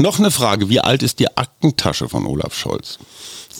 Noch 0.00 0.18
eine 0.18 0.30
Frage, 0.30 0.70
wie 0.70 0.80
alt 0.80 1.02
ist 1.02 1.18
die 1.18 1.36
Aktentasche 1.36 2.08
von 2.08 2.24
Olaf 2.24 2.54
Scholz? 2.54 2.98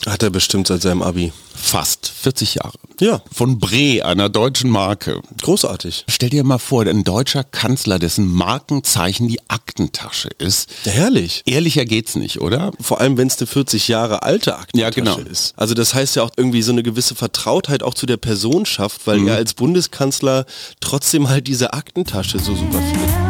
Hat 0.06 0.23
er 0.23 0.30
bestimmt 0.30 0.68
seit 0.68 0.80
seinem 0.80 1.02
Abi. 1.02 1.34
Fast 1.54 2.08
40 2.08 2.54
Jahre. 2.54 2.72
Ja. 2.98 3.20
Von 3.30 3.58
Bre, 3.58 4.02
einer 4.06 4.30
deutschen 4.30 4.71
Marke. 4.71 5.21
Großartig. 5.42 6.06
Stell 6.08 6.30
dir 6.30 6.42
mal 6.42 6.56
vor, 6.56 6.87
ein 6.87 7.04
deutscher 7.04 7.45
Kanzler, 7.45 7.98
dessen 7.98 8.32
Markenzeichen 8.32 9.29
die 9.29 9.38
Aktentasche 9.50 10.30
ist. 10.38 10.71
Ja, 10.87 10.92
herrlich. 10.92 11.42
Ehrlicher 11.45 11.84
geht's 11.84 12.16
nicht, 12.16 12.41
oder? 12.41 12.72
Vor 12.81 13.03
allem, 13.03 13.19
wenn 13.19 13.29
es 13.29 13.37
eine 13.37 13.47
40 13.47 13.88
Jahre 13.88 14.22
alte 14.22 14.57
Aktentasche 14.57 14.81
Ja, 14.83 14.88
genau. 15.15 15.19
ist. 15.31 15.53
Also 15.59 15.75
das 15.75 15.93
heißt 15.93 16.16
ja 16.16 16.23
auch 16.23 16.30
irgendwie 16.38 16.62
so 16.62 16.73
eine 16.73 16.83
gewisse 16.83 17.15
Vertrautheit 17.15 17.83
auch 17.83 17.93
zu 17.93 18.07
der 18.07 18.16
Person 18.16 18.65
schafft, 18.65 19.07
weil 19.07 19.29
er 19.29 19.37
als 19.37 19.52
Bundeskanzler 19.52 20.47
trotzdem 20.80 21.29
halt 21.29 21.47
diese 21.48 21.75
Aktentasche 21.75 22.38
so 22.38 22.55
super 22.57 22.80
findet. 22.80 23.30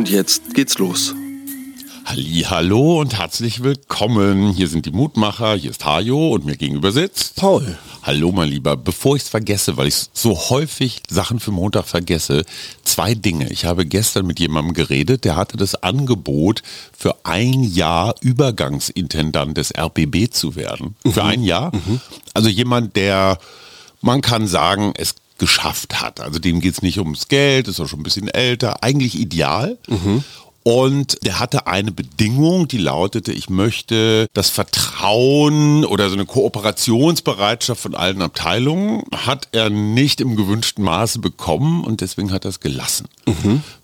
Und 0.00 0.08
jetzt 0.08 0.54
geht's 0.54 0.78
los. 0.78 1.14
Halli, 2.06 2.46
hallo 2.48 3.02
und 3.02 3.18
herzlich 3.18 3.62
willkommen. 3.62 4.50
Hier 4.50 4.66
sind 4.66 4.86
die 4.86 4.92
Mutmacher, 4.92 5.56
hier 5.56 5.72
ist 5.72 5.84
Hajo 5.84 6.30
und 6.30 6.46
mir 6.46 6.56
gegenüber 6.56 6.90
sitzt 6.90 7.36
Paul. 7.36 7.76
Hallo 8.02 8.32
mein 8.32 8.48
Lieber, 8.48 8.78
bevor 8.78 9.16
ich 9.16 9.24
es 9.24 9.28
vergesse, 9.28 9.76
weil 9.76 9.88
ich 9.88 10.06
so 10.14 10.34
häufig 10.48 11.02
Sachen 11.10 11.38
für 11.38 11.50
Montag 11.50 11.84
vergesse, 11.84 12.46
zwei 12.82 13.12
Dinge. 13.14 13.52
Ich 13.52 13.66
habe 13.66 13.84
gestern 13.84 14.26
mit 14.26 14.40
jemandem 14.40 14.72
geredet, 14.72 15.26
der 15.26 15.36
hatte 15.36 15.58
das 15.58 15.74
Angebot, 15.74 16.62
für 16.96 17.16
ein 17.24 17.62
Jahr 17.62 18.14
Übergangsintendant 18.22 19.58
des 19.58 19.70
RBB 19.76 20.30
zu 20.30 20.56
werden. 20.56 20.96
Für 21.04 21.24
ein 21.24 21.42
Jahr. 21.42 21.72
Also 22.32 22.48
jemand, 22.48 22.96
der, 22.96 23.38
man 24.00 24.22
kann 24.22 24.46
sagen, 24.46 24.94
es 24.96 25.14
geschafft 25.40 26.00
hat. 26.00 26.20
Also 26.20 26.38
dem 26.38 26.60
geht 26.60 26.74
es 26.74 26.82
nicht 26.82 26.98
ums 26.98 27.26
Geld, 27.26 27.66
ist 27.66 27.80
auch 27.80 27.88
schon 27.88 28.00
ein 28.00 28.04
bisschen 28.04 28.28
älter, 28.28 28.84
eigentlich 28.84 29.18
ideal. 29.18 29.78
Und 30.62 31.24
der 31.24 31.40
hatte 31.40 31.66
eine 31.66 31.90
Bedingung, 31.90 32.68
die 32.68 32.78
lautete, 32.78 33.32
ich 33.32 33.48
möchte 33.48 34.26
das 34.34 34.50
Vertrauen 34.50 35.84
oder 35.84 36.08
so 36.08 36.14
eine 36.14 36.26
Kooperationsbereitschaft 36.26 37.80
von 37.80 37.94
allen 37.94 38.20
Abteilungen, 38.20 39.02
hat 39.14 39.48
er 39.52 39.70
nicht 39.70 40.20
im 40.20 40.36
gewünschten 40.36 40.84
Maße 40.84 41.18
bekommen 41.18 41.84
und 41.84 42.02
deswegen 42.02 42.30
hat 42.32 42.44
er 42.44 42.50
es 42.50 42.60
gelassen. 42.60 43.06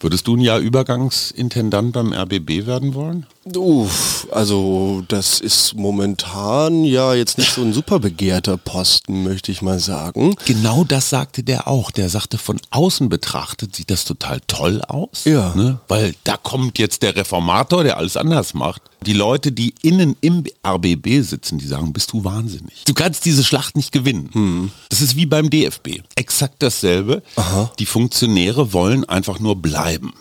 Würdest 0.00 0.26
du 0.26 0.36
ein 0.36 0.40
Jahr 0.40 0.58
Übergangsintendant 0.58 1.92
beim 1.92 2.12
RBB 2.12 2.66
werden 2.66 2.94
wollen? 2.94 3.26
Uff, 3.54 4.26
also 4.32 5.04
das 5.06 5.38
ist 5.38 5.74
momentan 5.74 6.82
ja 6.82 7.14
jetzt 7.14 7.38
nicht 7.38 7.52
so 7.52 7.62
ein 7.62 7.72
super 7.72 8.00
begehrter 8.00 8.56
Posten, 8.56 9.22
möchte 9.22 9.52
ich 9.52 9.62
mal 9.62 9.78
sagen. 9.78 10.34
Genau 10.46 10.82
das 10.82 11.10
sagte 11.10 11.44
der 11.44 11.68
auch. 11.68 11.92
Der 11.92 12.08
sagte, 12.08 12.38
von 12.38 12.60
außen 12.70 13.08
betrachtet 13.08 13.76
sieht 13.76 13.90
das 13.90 14.04
total 14.04 14.40
toll 14.48 14.82
aus. 14.82 15.24
Ja. 15.24 15.54
Ne? 15.54 15.78
Weil 15.86 16.14
da 16.24 16.36
kommt 16.66 16.78
jetzt 16.80 17.02
der 17.02 17.14
Reformator, 17.14 17.84
der 17.84 17.96
alles 17.96 18.16
anders 18.16 18.52
macht. 18.52 18.82
Die 19.02 19.12
Leute, 19.12 19.52
die 19.52 19.72
innen 19.82 20.16
im 20.20 20.44
RBB 20.66 21.22
sitzen, 21.22 21.58
die 21.58 21.66
sagen, 21.66 21.92
bist 21.92 22.12
du 22.12 22.24
wahnsinnig. 22.24 22.82
Du 22.86 22.94
kannst 22.94 23.24
diese 23.24 23.44
Schlacht 23.44 23.76
nicht 23.76 23.92
gewinnen. 23.92 24.72
Das 24.88 25.00
ist 25.00 25.14
wie 25.14 25.26
beim 25.26 25.48
DFB. 25.48 26.00
Exakt 26.16 26.56
dasselbe. 26.62 27.22
Die 27.78 27.86
Funktionäre 27.86 28.72
wollen 28.72 29.04
einfach 29.08 29.38
nur 29.38 29.56
bleiben. 29.62 30.12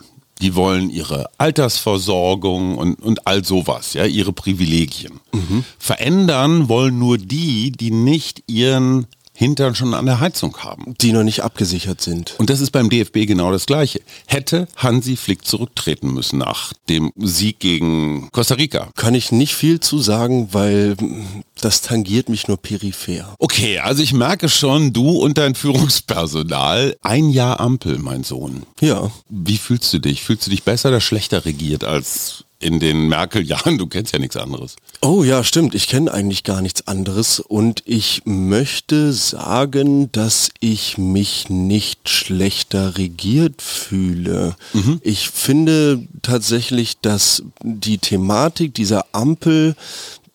Die 0.41 0.53
wollen 0.53 0.89
ihre 0.91 1.29
Altersversorgung 1.39 2.77
und, 2.77 2.95
und 3.01 3.25
all 3.25 3.43
sowas, 3.43 3.93
ja, 3.93 4.05
ihre 4.05 4.33
Privilegien. 4.33 5.19
Verändern 5.79 6.69
wollen 6.69 6.99
nur 6.99 7.17
die, 7.17 7.71
die 7.71 7.89
nicht 7.89 8.43
ihren 8.47 9.07
Hintern 9.35 9.75
schon 9.75 9.93
an 9.93 10.05
der 10.05 10.19
Heizung 10.19 10.57
haben. 10.57 10.95
Die 11.01 11.11
noch 11.11 11.23
nicht 11.23 11.41
abgesichert 11.41 12.01
sind. 12.01 12.35
Und 12.37 12.49
das 12.49 12.61
ist 12.61 12.71
beim 12.71 12.89
DFB 12.89 13.27
genau 13.27 13.51
das 13.51 13.65
Gleiche. 13.65 14.01
Hätte 14.25 14.67
Hansi 14.77 15.17
Flick 15.17 15.45
zurücktreten 15.45 16.13
müssen 16.13 16.39
nach 16.39 16.73
dem 16.89 17.11
Sieg 17.17 17.59
gegen 17.59 18.29
Costa 18.31 18.55
Rica. 18.55 18.89
Kann 18.95 19.13
ich 19.13 19.31
nicht 19.31 19.53
viel 19.53 19.81
zu 19.81 19.99
sagen, 19.99 20.49
weil 20.53 20.95
das 21.59 21.81
tangiert 21.81 22.29
mich 22.29 22.47
nur 22.47 22.57
peripher. 22.57 23.35
Okay, 23.39 23.79
also 23.79 24.01
ich 24.01 24.13
merke 24.13 24.49
schon, 24.49 24.93
du 24.93 25.19
und 25.19 25.37
dein 25.37 25.53
Führungspersonal, 25.55 26.95
ein 27.01 27.29
Jahr 27.29 27.59
Ampel, 27.59 27.99
mein 27.99 28.23
Sohn. 28.23 28.63
Ja, 28.79 29.11
Wie 29.29 29.57
fühlst 29.57 29.93
du 29.93 29.99
dich? 29.99 30.23
Fühlst 30.23 30.45
du 30.47 30.51
dich 30.51 30.63
besser 30.63 30.89
oder 30.89 31.01
schlechter 31.01 31.45
regiert 31.45 31.83
als 31.83 32.44
in 32.59 32.79
den 32.79 33.07
Merkel-Jahren? 33.07 33.77
Du 33.85 33.87
kennst 33.87 34.13
ja 34.13 34.19
nichts 34.19 34.37
anderes. 34.37 34.75
Oh 35.01 35.23
ja, 35.23 35.43
stimmt. 35.43 35.75
Ich 35.75 35.87
kenne 35.87 36.11
eigentlich 36.11 36.43
gar 36.43 36.61
nichts 36.61 36.87
anderes 36.87 37.39
und 37.39 37.83
ich 37.85 38.21
möchte 38.25 39.11
sagen, 39.13 40.11
dass 40.11 40.49
ich 40.59 40.97
mich 40.97 41.49
nicht 41.49 42.09
schlechter 42.09 42.97
regiert 42.97 43.61
fühle. 43.61 44.55
Ich 45.01 45.29
finde 45.29 46.07
tatsächlich, 46.21 46.99
dass 47.01 47.43
die 47.61 47.97
Thematik 47.97 48.73
dieser 48.73 49.05
Ampel 49.11 49.75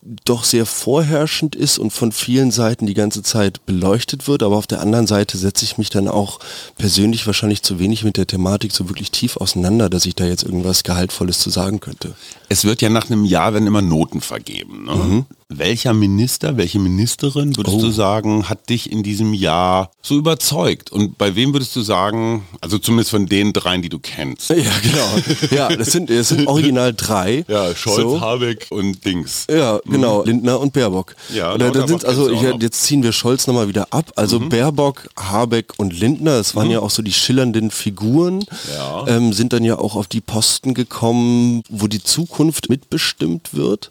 doch 0.02 0.44
sehr 0.44 0.64
vorherrschend 0.64 1.54
ist 1.54 1.78
und 1.78 1.92
von 1.92 2.10
vielen 2.12 2.50
Seiten 2.50 2.86
die 2.86 2.94
ganze 2.94 3.22
Zeit 3.22 3.64
beleuchtet 3.66 4.28
wird, 4.28 4.42
aber 4.42 4.56
auf 4.56 4.66
der 4.66 4.80
anderen 4.80 5.06
Seite 5.06 5.36
setze 5.36 5.64
ich 5.64 5.76
mich 5.76 5.90
dann 5.90 6.08
auch 6.08 6.40
persönlich 6.78 7.26
wahrscheinlich 7.26 7.62
zu 7.62 7.78
wenig 7.78 8.02
mit 8.02 8.16
der 8.16 8.26
Thematik 8.26 8.72
so 8.72 8.88
wirklich 8.88 9.10
tief 9.10 9.36
auseinander, 9.36 9.90
dass 9.90 10.06
ich 10.06 10.14
da 10.14 10.24
jetzt 10.24 10.42
irgendwas 10.42 10.84
Gehaltvolles 10.84 11.38
zu 11.40 11.50
sagen 11.50 11.80
könnte. 11.80 12.14
Es 12.48 12.64
wird 12.64 12.80
ja 12.80 12.88
nach 12.88 13.10
einem 13.10 13.24
Jahr, 13.24 13.52
wenn 13.52 13.66
immer 13.66 13.82
Noten 13.82 14.22
vergeben. 14.22 14.84
Ne? 14.84 15.26
Welcher 15.52 15.92
Minister, 15.94 16.56
welche 16.56 16.78
Ministerin 16.78 17.56
würdest 17.56 17.76
Oh. 17.76 17.80
du 17.80 17.90
sagen, 17.90 18.48
hat 18.48 18.68
dich 18.70 18.90
in 18.92 19.02
diesem 19.02 19.34
Jahr 19.34 19.90
so 20.00 20.16
überzeugt? 20.16 20.92
Und 20.92 21.18
bei 21.18 21.34
wem 21.34 21.52
würdest 21.52 21.74
du 21.74 21.80
sagen, 21.80 22.44
also 22.60 22.78
zumindest 22.78 23.10
von 23.10 23.26
den 23.26 23.52
dreien, 23.52 23.82
die 23.82 23.88
du 23.88 23.98
kennst? 23.98 24.50
Ja, 24.60 24.70
genau. 24.82 25.50
Ja, 25.50 25.68
das 25.76 25.90
sind, 25.90 26.08
das 26.08 26.28
sind 26.28 26.46
original 26.46 26.94
drei. 26.94 27.44
So. 27.74 28.20
Habeck 28.20 28.68
und 28.70 29.04
Dings. 29.04 29.46
Ja, 29.50 29.80
genau, 29.84 30.22
Lindner 30.22 30.60
und 30.60 30.72
Baerbock. 30.72 31.16
Ja, 31.34 31.52
Oder 31.54 31.70
da 31.72 31.80
Lauterbach 31.80 31.88
sind 31.88 32.04
also 32.04 32.30
ich. 32.30 32.42
Mhm. 32.42 32.60
jetzt 32.60 32.82
ziehen 32.84 33.02
wir 33.02 33.10
Scholz 33.12 33.48
nochmal 33.48 33.66
wieder 33.66 33.88
ab. 33.90 34.12
Also 34.14 34.38
Baerbock, 34.38 35.08
Habeck 35.16 35.72
und 35.78 35.92
Lindner, 35.98 36.36
das 36.36 36.54
waren 36.54 36.70
ja 36.70 36.78
auch 36.78 36.90
so 36.90 37.02
die 37.02 37.12
schillernden 37.12 37.72
Figuren, 37.72 38.44
Ja. 38.72 39.04
ähm, 39.08 39.32
sind 39.32 39.52
dann 39.52 39.64
ja 39.64 39.78
auch 39.78 39.96
auf 39.96 40.06
die 40.06 40.20
Posten 40.20 40.74
gekommen, 40.74 41.62
wo 41.68 41.88
die 41.88 42.02
Zukunft 42.02 42.68
mitbestimmt 42.70 43.52
wird. 43.52 43.90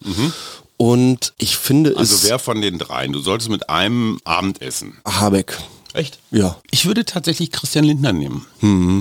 Und 0.81 1.33
ich 1.37 1.57
finde 1.57 1.91
Mhm. 1.91 1.97
Also 1.97 2.15
es 2.15 2.23
wer 2.23 2.39
von 2.39 2.61
den 2.61 2.77
dreien? 2.79 3.11
Du 3.11 3.19
solltest 3.19 3.49
mit 3.49 3.69
einem 3.69 4.19
Abendessen. 4.23 4.97
Habeck. 5.05 5.57
Echt? 5.93 6.19
Ja. 6.29 6.55
Ich 6.69 6.85
würde 6.85 7.03
tatsächlich 7.03 7.51
Christian 7.51 7.83
Lindner 7.83 8.13
nehmen. 8.13 8.45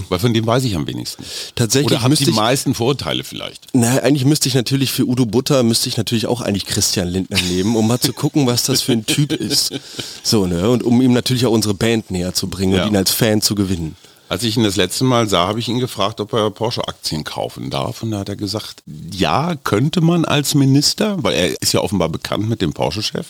Weil 0.09 0.19
von 0.19 0.33
dem 0.33 0.47
weiß 0.47 0.65
ich 0.65 0.75
am 0.75 0.87
wenigsten. 0.87 1.23
Tatsächlich 1.55 1.93
Oder 1.93 2.03
habe 2.03 2.17
die 2.17 2.23
ich- 2.25 2.35
meisten 2.35 2.75
Vorurteile 2.75 3.25
vielleicht. 3.25 3.67
Na, 3.75 3.99
eigentlich 3.99 4.25
müsste 4.25 4.49
ich 4.49 4.55
natürlich 4.55 4.91
für 4.91 5.07
Udo 5.07 5.27
Butter, 5.27 5.63
müsste 5.63 5.89
ich 5.91 5.99
natürlich 5.99 6.27
auch 6.27 6.41
eigentlich 6.41 6.65
Christian 6.65 7.09
Lindner 7.09 7.41
nehmen, 7.43 7.77
um 7.77 7.87
mal 7.87 8.01
zu 8.01 8.15
gucken, 8.15 8.47
was 8.47 8.63
das 8.65 8.81
für 8.81 8.93
ein 8.93 9.05
Typ 9.07 9.33
ist. 9.33 9.71
So, 10.25 10.47
ne? 10.47 10.69
Und 10.69 10.83
um 10.83 11.01
ihm 11.01 11.13
natürlich 11.13 11.47
auch 11.47 11.53
unsere 11.53 11.75
Band 11.75 12.11
näher 12.11 12.35
zu 12.35 12.49
bringen 12.49 12.75
Ja. 12.75 12.83
und 12.85 12.89
ihn 12.91 12.97
als 12.97 13.13
Fan 13.13 13.41
zu 13.43 13.55
gewinnen. 13.55 13.95
Als 14.29 14.43
ich 14.45 14.57
ihn 14.57 14.65
das 14.65 14.77
letzte 14.77 15.05
Mal 15.05 15.29
sah, 15.29 15.47
habe 15.47 15.59
ich 15.59 15.69
ihn 15.69 15.79
gefragt, 15.79 16.21
ob 16.21 16.33
er 16.35 16.51
Porsche-Aktien 16.51 17.25
kaufen 17.25 17.71
darf. 17.71 18.03
Und 18.03 18.11
da 18.11 18.19
hat 18.19 18.29
er 18.29 18.37
gesagt, 18.37 18.83
ja, 19.11 19.55
könnte 19.65 20.01
man 20.03 20.25
als 20.27 20.55
Minister, 20.55 21.23
weil 21.23 21.35
er 21.35 21.63
ist 21.63 21.73
ja 21.73 21.81
offenbar 21.81 22.09
bekannt 22.11 22.49
mit 22.49 22.61
dem 22.61 22.73
Porsche-Chef. 22.75 23.29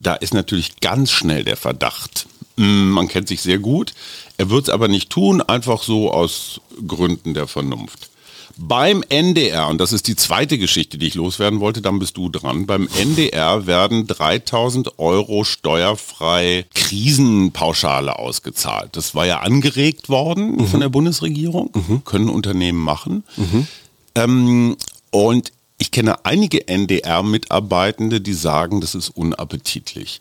Da 0.00 0.14
ist 0.14 0.34
natürlich 0.34 0.80
ganz 0.80 1.10
schnell 1.10 1.42
der 1.44 1.56
Verdacht. 1.56 2.26
mm, 2.56 2.90
Man 2.90 3.08
kennt 3.08 3.26
sich 3.28 3.40
sehr 3.42 3.58
gut. 3.58 3.94
Er 4.36 4.48
wird 4.50 4.64
es 4.68 4.70
aber 4.70 4.86
nicht 4.88 5.10
tun, 5.10 5.40
einfach 5.42 5.82
so 5.82 6.12
aus 6.12 6.60
Gründen 6.86 7.34
der 7.34 7.48
Vernunft. 7.48 8.08
Beim 8.60 9.04
NDR, 9.08 9.68
und 9.68 9.78
das 9.80 9.92
ist 9.92 10.08
die 10.08 10.16
zweite 10.16 10.58
Geschichte, 10.58 10.98
die 10.98 11.06
ich 11.06 11.14
loswerden 11.14 11.60
wollte, 11.60 11.80
dann 11.80 12.00
bist 12.00 12.16
du 12.16 12.28
dran. 12.28 12.66
Beim 12.66 12.88
NDR 12.98 13.66
werden 13.66 14.06
3000 14.08 14.98
Euro 14.98 15.44
steuerfrei 15.44 16.66
Krisenpauschale 16.74 18.18
ausgezahlt. 18.18 18.96
Das 18.96 19.14
war 19.14 19.26
ja 19.26 19.38
angeregt 19.40 20.08
worden 20.08 20.66
von 20.66 20.80
der 20.80 20.88
Bundesregierung, 20.88 21.70
können 22.04 22.28
Unternehmen 22.28 22.80
machen. 22.80 23.22
Ähm, 24.16 24.76
und 25.10 25.52
Ich 25.80 25.92
kenne 25.92 26.24
einige 26.24 26.66
NDR-Mitarbeitende, 26.66 28.20
die 28.20 28.32
sagen, 28.32 28.80
das 28.80 28.96
ist 28.96 29.10
unappetitlich 29.10 30.20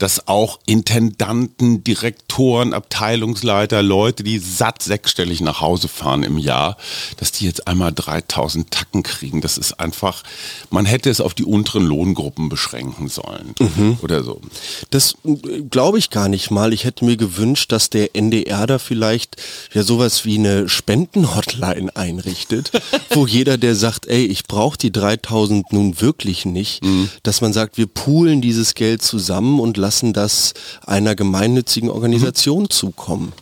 dass 0.00 0.26
auch 0.28 0.58
Intendanten, 0.64 1.84
Direktoren, 1.84 2.72
Abteilungsleiter, 2.72 3.82
Leute, 3.82 4.24
die 4.24 4.38
satt 4.38 4.82
sechsstellig 4.82 5.42
nach 5.42 5.60
Hause 5.60 5.88
fahren 5.88 6.22
im 6.22 6.38
Jahr, 6.38 6.78
dass 7.18 7.32
die 7.32 7.44
jetzt 7.44 7.68
einmal 7.68 7.92
3000 7.92 8.70
Tacken 8.70 9.02
kriegen. 9.02 9.42
Das 9.42 9.58
ist 9.58 9.78
einfach, 9.78 10.22
man 10.70 10.86
hätte 10.86 11.10
es 11.10 11.20
auf 11.20 11.34
die 11.34 11.44
unteren 11.44 11.84
Lohngruppen 11.84 12.48
beschränken 12.48 13.08
sollen 13.08 13.54
mhm. 13.58 13.98
oder 14.02 14.24
so. 14.24 14.40
Das 14.88 15.16
äh, 15.24 15.60
glaube 15.68 15.98
ich 15.98 16.08
gar 16.08 16.28
nicht 16.28 16.50
mal. 16.50 16.72
Ich 16.72 16.84
hätte 16.84 17.04
mir 17.04 17.18
gewünscht, 17.18 17.70
dass 17.70 17.90
der 17.90 18.16
NDR 18.16 18.66
da 18.66 18.78
vielleicht 18.78 19.36
ja 19.74 19.82
sowas 19.82 20.24
wie 20.24 20.38
eine 20.38 20.68
Spendenhotline 20.68 21.94
einrichtet, 21.94 22.72
wo 23.10 23.26
jeder, 23.26 23.58
der 23.58 23.74
sagt, 23.74 24.06
ey, 24.06 24.24
ich 24.24 24.44
brauche 24.44 24.78
die 24.78 24.92
3000 24.92 25.74
nun 25.74 26.00
wirklich 26.00 26.46
nicht, 26.46 26.82
mhm. 26.82 27.10
dass 27.22 27.42
man 27.42 27.52
sagt, 27.52 27.76
wir 27.76 27.86
poolen 27.86 28.40
dieses 28.40 28.74
Geld 28.74 29.02
zusammen 29.02 29.60
und 29.60 29.76
lassen 29.76 29.89
lassen 29.90 30.12
das 30.12 30.54
einer 30.86 31.16
gemeinnützigen 31.16 31.90
Organisation 31.90 32.62
mhm. 32.62 32.70
zukommen. 32.70 33.32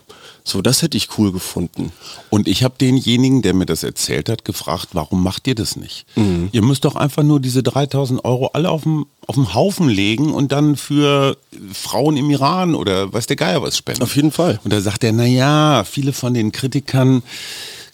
So, 0.43 0.63
das 0.63 0.81
hätte 0.81 0.97
ich 0.97 1.09
cool 1.19 1.31
gefunden. 1.31 1.91
Und 2.31 2.47
ich 2.47 2.63
habe 2.63 2.73
denjenigen, 2.81 3.43
der 3.43 3.53
mir 3.53 3.67
das 3.67 3.83
erzählt 3.83 4.29
hat, 4.29 4.45
gefragt, 4.45 4.87
warum 4.93 5.21
macht 5.21 5.45
ihr 5.45 5.53
das 5.53 5.75
nicht? 5.75 6.07
Mhm. 6.15 6.49
Ihr 6.51 6.63
müsst 6.63 6.85
doch 6.85 6.95
einfach 6.95 7.21
nur 7.21 7.39
diese 7.39 7.61
3000 7.61 8.25
Euro 8.25 8.47
alle 8.53 8.71
auf 8.71 8.81
dem, 8.81 9.05
auf 9.27 9.35
dem 9.35 9.53
Haufen 9.53 9.89
legen 9.89 10.33
und 10.33 10.51
dann 10.51 10.75
für 10.75 11.37
Frauen 11.71 12.17
im 12.17 12.31
Iran 12.31 12.73
oder 12.73 13.13
weiß 13.13 13.27
der 13.27 13.35
Geier 13.35 13.61
was 13.61 13.77
spenden. 13.77 14.01
Auf 14.01 14.15
jeden 14.15 14.31
Fall. 14.31 14.59
Und 14.63 14.73
da 14.73 14.81
sagt 14.81 15.03
er, 15.03 15.11
naja, 15.11 15.83
viele 15.83 16.13
von 16.13 16.33
den 16.33 16.51
Kritikern 16.51 17.21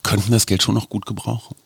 könnten 0.01 0.31
das 0.31 0.45
Geld 0.45 0.63
schon 0.63 0.75
noch 0.75 0.87
gut 0.87 1.05
gebrauchen. 1.05 1.57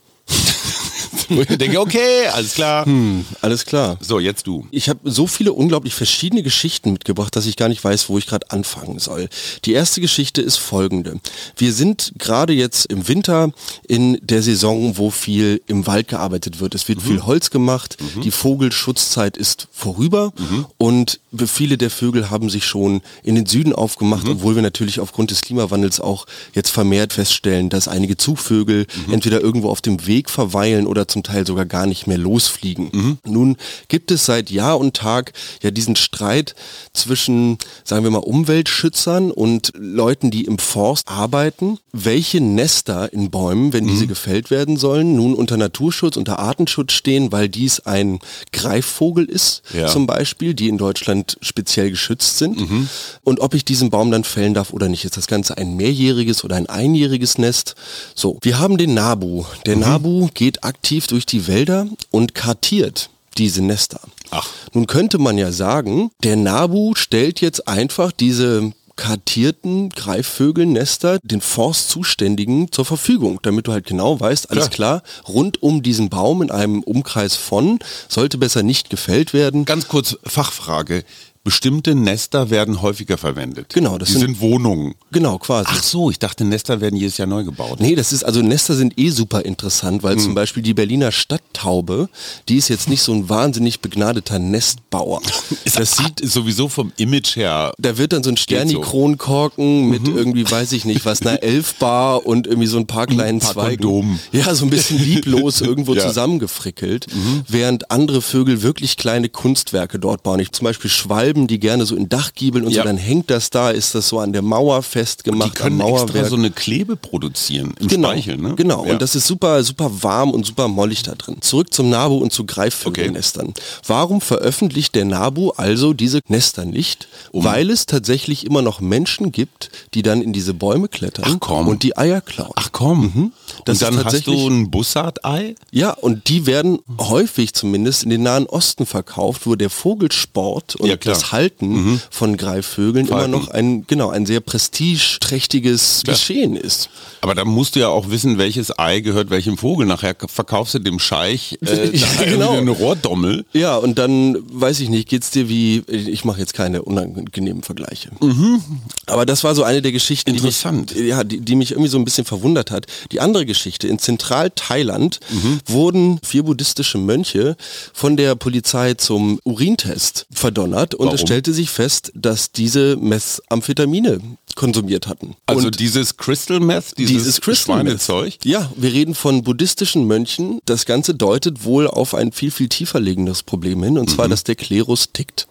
Wo 1.35 1.41
ich 1.41 1.47
denke, 1.47 1.79
okay, 1.79 2.27
alles 2.33 2.55
klar. 2.55 2.85
Hm, 2.85 3.25
alles 3.41 3.65
klar. 3.65 3.97
So, 4.01 4.19
jetzt 4.19 4.47
du. 4.47 4.67
Ich 4.71 4.89
habe 4.89 4.99
so 5.03 5.27
viele 5.27 5.53
unglaublich 5.53 5.93
verschiedene 5.93 6.43
Geschichten 6.43 6.91
mitgebracht, 6.91 7.35
dass 7.35 7.45
ich 7.45 7.55
gar 7.55 7.69
nicht 7.69 7.83
weiß, 7.83 8.09
wo 8.09 8.17
ich 8.17 8.25
gerade 8.25 8.49
anfangen 8.49 8.99
soll. 8.99 9.29
Die 9.65 9.73
erste 9.73 10.01
Geschichte 10.01 10.41
ist 10.41 10.57
folgende. 10.57 11.19
Wir 11.55 11.73
sind 11.73 12.13
gerade 12.17 12.53
jetzt 12.53 12.85
im 12.87 13.07
Winter 13.07 13.51
in 13.87 14.17
der 14.21 14.41
Saison, 14.41 14.97
wo 14.97 15.11
viel 15.11 15.61
im 15.67 15.85
Wald 15.85 16.07
gearbeitet 16.07 16.59
wird. 16.59 16.73
Es 16.73 16.87
wird 16.87 16.99
mhm. 16.99 17.07
viel 17.07 17.25
Holz 17.25 17.51
gemacht, 17.51 17.97
mhm. 17.99 18.21
die 18.21 18.31
Vogelschutzzeit 18.31 19.37
ist 19.37 19.67
vorüber 19.71 20.33
mhm. 20.37 20.65
und 20.77 21.19
viele 21.45 21.77
der 21.77 21.89
Vögel 21.89 22.29
haben 22.29 22.49
sich 22.49 22.65
schon 22.65 23.01
in 23.23 23.35
den 23.35 23.45
Süden 23.45 23.73
aufgemacht, 23.73 24.25
mhm. 24.25 24.31
obwohl 24.31 24.55
wir 24.55 24.61
natürlich 24.61 24.99
aufgrund 24.99 25.31
des 25.31 25.41
Klimawandels 25.41 25.99
auch 25.99 26.25
jetzt 26.53 26.69
vermehrt 26.69 27.13
feststellen, 27.13 27.69
dass 27.69 27.87
einige 27.87 28.17
Zugvögel 28.17 28.87
mhm. 29.07 29.13
entweder 29.13 29.41
irgendwo 29.41 29.69
auf 29.69 29.81
dem 29.81 30.07
Weg 30.07 30.29
verweilen 30.29 30.87
oder 30.87 31.07
zum 31.07 31.18
Teil 31.23 31.45
sogar 31.45 31.65
gar 31.65 31.85
nicht 31.85 32.07
mehr 32.07 32.17
losfliegen. 32.17 32.89
Mhm. 32.91 33.17
Nun 33.25 33.57
gibt 33.87 34.11
es 34.11 34.25
seit 34.25 34.49
Jahr 34.49 34.79
und 34.79 34.95
Tag 34.95 35.33
ja 35.61 35.71
diesen 35.71 35.95
Streit 35.95 36.55
zwischen, 36.93 37.57
sagen 37.83 38.03
wir 38.03 38.11
mal, 38.11 38.19
Umweltschützern 38.19 39.31
und 39.31 39.71
Leuten, 39.75 40.31
die 40.31 40.45
im 40.45 40.59
Forst 40.59 41.07
arbeiten, 41.07 41.79
welche 41.91 42.41
Nester 42.41 43.11
in 43.11 43.29
Bäumen, 43.29 43.73
wenn 43.73 43.87
diese 43.87 44.07
gefällt 44.07 44.51
werden 44.51 44.77
sollen, 44.77 45.15
nun 45.15 45.33
unter 45.33 45.57
Naturschutz, 45.57 46.17
unter 46.17 46.39
Artenschutz 46.39 46.93
stehen, 46.93 47.31
weil 47.31 47.49
dies 47.49 47.79
ein 47.81 48.19
Greifvogel 48.51 49.25
ist, 49.25 49.63
ja. 49.73 49.87
zum 49.87 50.07
Beispiel, 50.07 50.53
die 50.53 50.67
in 50.67 50.77
Deutschland 50.77 51.09
Deutschland 51.09 51.37
speziell 51.41 51.91
geschützt 51.91 52.37
sind. 52.37 52.59
Mhm. 52.59 52.89
Und 53.23 53.39
ob 53.39 53.53
ich 53.53 53.63
diesen 53.63 53.89
Baum 53.89 54.11
dann 54.11 54.23
fällen 54.23 54.53
darf 54.53 54.73
oder 54.73 54.89
nicht. 54.89 55.05
Ist 55.05 55.17
das 55.17 55.27
Ganze 55.27 55.57
ein 55.57 55.75
mehrjähriges 55.75 56.43
oder 56.43 56.55
ein 56.55 56.67
einjähriges 56.67 57.37
Nest? 57.37 57.75
So, 58.15 58.37
wir 58.41 58.59
haben 58.59 58.77
den 58.77 58.93
Nabu. 58.93 59.45
Der 59.65 59.75
mhm. 59.75 59.81
Nabu 59.81 60.29
geht 60.33 60.63
aktiv 60.63 61.07
durch 61.11 61.25
die 61.25 61.47
Wälder 61.47 61.87
und 62.11 62.35
kartiert 62.35 63.09
diese 63.37 63.61
Nester. 63.61 64.01
Ach. 64.31 64.47
Nun 64.73 64.87
könnte 64.87 65.17
man 65.17 65.37
ja 65.37 65.51
sagen, 65.51 66.11
der 66.23 66.35
Nabu 66.35 66.93
stellt 66.95 67.41
jetzt 67.41 67.67
einfach 67.67 68.11
diese 68.11 68.73
kartierten 68.99 69.89
Greifvögelnester 69.91 71.19
den 71.23 71.39
Forstzuständigen 71.39 72.69
zur 72.73 72.83
Verfügung, 72.83 73.39
damit 73.43 73.65
du 73.65 73.71
halt 73.71 73.85
genau 73.85 74.19
weißt, 74.19 74.51
alles 74.51 74.69
klar. 74.69 74.99
klar, 74.99 75.33
rund 75.33 75.63
um 75.63 75.81
diesen 75.81 76.09
Baum 76.09 76.41
in 76.41 76.51
einem 76.51 76.83
Umkreis 76.83 77.37
von 77.37 77.79
sollte 78.09 78.37
besser 78.37 78.61
nicht 78.61 78.89
gefällt 78.89 79.31
werden. 79.31 79.63
Ganz 79.63 79.87
kurz 79.87 80.17
Fachfrage 80.25 81.05
bestimmte 81.43 81.95
Nester 81.95 82.49
werden 82.49 82.81
häufiger 82.81 83.17
verwendet. 83.17 83.73
Genau, 83.73 83.97
das 83.97 84.09
sind, 84.09 84.19
sind, 84.19 84.41
Wohnungen. 84.41 84.95
Genau, 85.11 85.37
quasi. 85.37 85.69
Ach 85.71 85.81
so, 85.81 86.11
ich 86.11 86.19
dachte, 86.19 86.43
Nester 86.43 86.81
werden 86.81 86.95
jedes 86.97 87.17
Jahr 87.17 87.27
neu 87.27 87.43
gebaut. 87.43 87.79
Nee, 87.79 87.95
das 87.95 88.11
ist, 88.11 88.23
also 88.23 88.41
Nester 88.41 88.75
sind 88.75 88.99
eh 88.99 89.09
super 89.09 89.45
interessant, 89.45 90.03
weil 90.03 90.15
hm. 90.15 90.19
zum 90.21 90.35
Beispiel 90.35 90.61
die 90.61 90.73
Berliner 90.73 91.11
Stadttaube, 91.11 92.09
die 92.49 92.57
ist 92.57 92.67
jetzt 92.67 92.89
nicht 92.89 93.01
so 93.01 93.13
ein 93.13 93.29
wahnsinnig 93.29 93.79
begnadeter 93.79 94.37
Nestbauer. 94.37 95.21
das 95.75 95.97
sieht 95.97 96.19
sowieso 96.21 96.67
vom 96.67 96.91
Image 96.97 97.35
her. 97.35 97.73
Da 97.79 97.97
wird 97.97 98.13
dann 98.13 98.23
so 98.23 98.29
ein 98.29 98.37
Sternikronkorken 98.37 99.85
so. 99.85 99.89
mit 99.89 100.03
mhm. 100.03 100.17
irgendwie, 100.17 100.49
weiß 100.49 100.73
ich 100.73 100.85
nicht, 100.85 101.05
was, 101.05 101.21
einer 101.21 101.41
Elfbar 101.49 102.25
und 102.25 102.47
irgendwie 102.47 102.67
so 102.67 102.77
ein 102.77 102.85
paar 102.85 103.07
kleinen 103.07 103.39
ein 103.39 103.41
Zweigen. 103.41 103.81
Kondomen. 103.81 104.19
Ja, 104.31 104.53
so 104.53 104.65
ein 104.65 104.69
bisschen 104.69 104.99
lieblos 104.99 105.61
irgendwo 105.69 105.95
ja. 105.95 106.05
zusammengefrickelt, 106.05 107.07
mhm. 107.13 107.43
während 107.47 107.89
andere 107.91 108.21
Vögel 108.21 108.61
wirklich 108.61 108.97
kleine 108.97 109.29
Kunstwerke 109.29 109.99
dort 109.99 110.21
bauen. 110.21 110.39
Ich 110.39 110.51
zum 110.51 110.65
Beispiel 110.65 110.91
Schwalben 110.91 111.28
Schwalben, 111.29 111.47
die 111.47 111.59
gerne 111.59 111.85
so 111.85 111.95
in 111.95 112.09
Dachgiebeln 112.09 112.65
und 112.65 112.71
ja. 112.71 112.81
so, 112.81 112.87
dann 112.87 112.97
hängt 112.97 113.29
das 113.29 113.49
da, 113.49 113.69
ist 113.69 113.95
das 113.95 114.09
so 114.09 114.19
an 114.19 114.33
der 114.33 114.41
Mauer 114.41 114.81
festgemacht. 114.81 115.49
Und 115.49 115.57
die 115.57 115.61
können 115.61 115.81
am 115.81 115.93
extra 115.93 116.25
so 116.25 116.35
eine 116.35 116.51
Klebe 116.51 116.95
produzieren 116.95 117.73
im 117.79 117.87
genau, 117.87 118.09
Speichel, 118.09 118.37
ne? 118.37 118.55
Genau, 118.55 118.85
ja. 118.85 118.93
und 118.93 119.01
das 119.01 119.15
ist 119.15 119.27
super, 119.27 119.63
super 119.63 119.91
warm 120.01 120.31
und 120.31 120.45
super 120.45 120.67
mollig 120.67 121.03
da 121.03 121.13
drin. 121.15 121.37
Zurück 121.41 121.73
zum 121.73 121.89
Nabu 121.89 122.17
und 122.17 122.33
zu 122.33 122.45
Greifvögelnestern. 122.45 123.49
Okay. 123.49 123.61
Warum 123.85 124.21
veröffentlicht 124.21 124.95
der 124.95 125.05
Nabu 125.05 125.51
also 125.51 125.93
diese 125.93 126.21
Nester 126.27 126.65
nicht? 126.65 127.07
Um. 127.31 127.43
Weil 127.43 127.69
es 127.69 127.85
tatsächlich 127.85 128.45
immer 128.45 128.61
noch 128.61 128.81
Menschen 128.81 129.31
gibt, 129.31 129.69
die 129.93 130.01
dann 130.01 130.21
in 130.21 130.33
diese 130.33 130.53
Bäume 130.53 130.87
klettern 130.87 131.39
und 131.39 131.83
die 131.83 131.97
Eier 131.97 132.21
klauen. 132.21 132.53
Ach 132.55 132.69
komm. 132.71 133.01
Mhm. 133.01 133.33
Das 133.65 133.81
und 133.81 133.95
dann 133.95 134.05
hast 134.05 134.27
du 134.27 134.47
ein 134.47 134.71
Bussard-Ei? 134.71 135.55
Ja, 135.71 135.91
und 135.91 136.27
die 136.29 136.45
werden 136.45 136.79
häufig 136.99 137.53
zumindest 137.53 138.03
in 138.03 138.09
den 138.09 138.23
Nahen 138.23 138.47
Osten 138.47 138.85
verkauft, 138.85 139.45
wo 139.45 139.55
der 139.55 139.69
Vogelsport 139.69 140.75
und 140.75 140.89
ja, 140.89 140.95
das 140.95 141.18
Halten 141.31 141.67
mhm. 141.67 142.01
von 142.09 142.37
Greifvögeln 142.37 143.07
Falken. 143.07 143.33
immer 143.33 143.39
noch 143.39 143.47
ein, 143.49 143.85
genau, 143.87 144.09
ein 144.09 144.25
sehr 144.25 144.39
prestigeträchtiges 144.39 146.01
klar. 146.03 146.15
Geschehen 146.15 146.55
ist. 146.55 146.89
Aber 147.21 147.35
da 147.35 147.45
musst 147.45 147.75
du 147.75 147.79
ja 147.79 147.89
auch 147.89 148.09
wissen, 148.09 148.37
welches 148.37 148.77
Ei 148.77 149.01
gehört 149.01 149.29
welchem 149.29 149.57
Vogel. 149.57 149.85
Nachher 149.85 150.15
verkaufst 150.27 150.73
du 150.73 150.79
dem 150.79 150.99
Scheich 150.99 151.57
äh, 151.65 151.89
ja, 151.95 152.07
genau. 152.23 152.57
eine 152.57 152.71
Rohrdommel. 152.71 153.45
Ja, 153.53 153.77
und 153.77 153.97
dann, 153.97 154.37
weiß 154.51 154.79
ich 154.79 154.89
nicht, 154.89 155.09
geht's 155.09 155.31
dir 155.31 155.49
wie, 155.49 155.83
ich 155.87 156.25
mache 156.25 156.39
jetzt 156.39 156.53
keine 156.53 156.81
unangenehmen 156.83 157.63
Vergleiche. 157.63 158.09
Mhm. 158.21 158.61
Aber 159.05 159.25
das 159.25 159.43
war 159.43 159.55
so 159.55 159.63
eine 159.63 159.81
der 159.81 159.91
Geschichten, 159.91 160.33
die 160.33 160.41
mich, 160.41 160.63
ja, 160.95 161.23
die, 161.23 161.41
die, 161.41 161.55
mich 161.55 161.71
irgendwie 161.71 161.89
so 161.89 161.97
ein 161.97 162.05
bisschen 162.05 162.25
verwundert 162.25 162.71
hat. 162.71 162.85
Die 163.11 163.19
andere 163.19 163.45
Geschichte, 163.45 163.87
in 163.87 163.99
Zentral-Thailand 163.99 165.19
mhm. 165.29 165.59
wurden 165.65 166.19
vier 166.23 166.43
buddhistische 166.43 166.97
Mönche 166.97 167.55
von 167.93 168.17
der 168.17 168.35
Polizei 168.35 168.93
zum 168.93 169.39
Urintest 169.43 170.25
verdonnert 170.31 170.95
und 170.95 171.08
Warum? 171.09 171.15
es 171.15 171.21
stellte 171.21 171.53
sich 171.53 171.69
fest, 171.69 172.11
dass 172.15 172.51
diese 172.51 172.95
Methamphetamine 172.97 174.19
konsumiert 174.55 175.07
hatten. 175.07 175.35
Also 175.45 175.67
und 175.67 175.79
dieses 175.79 176.17
Crystal 176.17 176.59
Meth, 176.59 176.97
dieses, 176.97 177.13
dieses 177.13 177.41
Crystal 177.41 177.77
Schweinezeug? 177.77 178.37
Ja, 178.43 178.69
wir 178.75 178.91
reden 178.91 179.15
von 179.15 179.43
buddhistischen 179.43 180.05
Mönchen. 180.05 180.59
Das 180.65 180.85
Ganze 180.85 181.13
deutet 181.13 181.63
wohl 181.63 181.87
auf 181.87 182.13
ein 182.13 182.31
viel, 182.31 182.51
viel 182.51 182.67
tiefer 182.67 182.99
liegendes 182.99 183.43
Problem 183.43 183.81
hin, 183.83 183.97
und 183.97 184.09
zwar, 184.09 184.27
mhm. 184.27 184.31
dass 184.31 184.43
der 184.43 184.55
Klerus 184.55 185.13
tickt. 185.13 185.47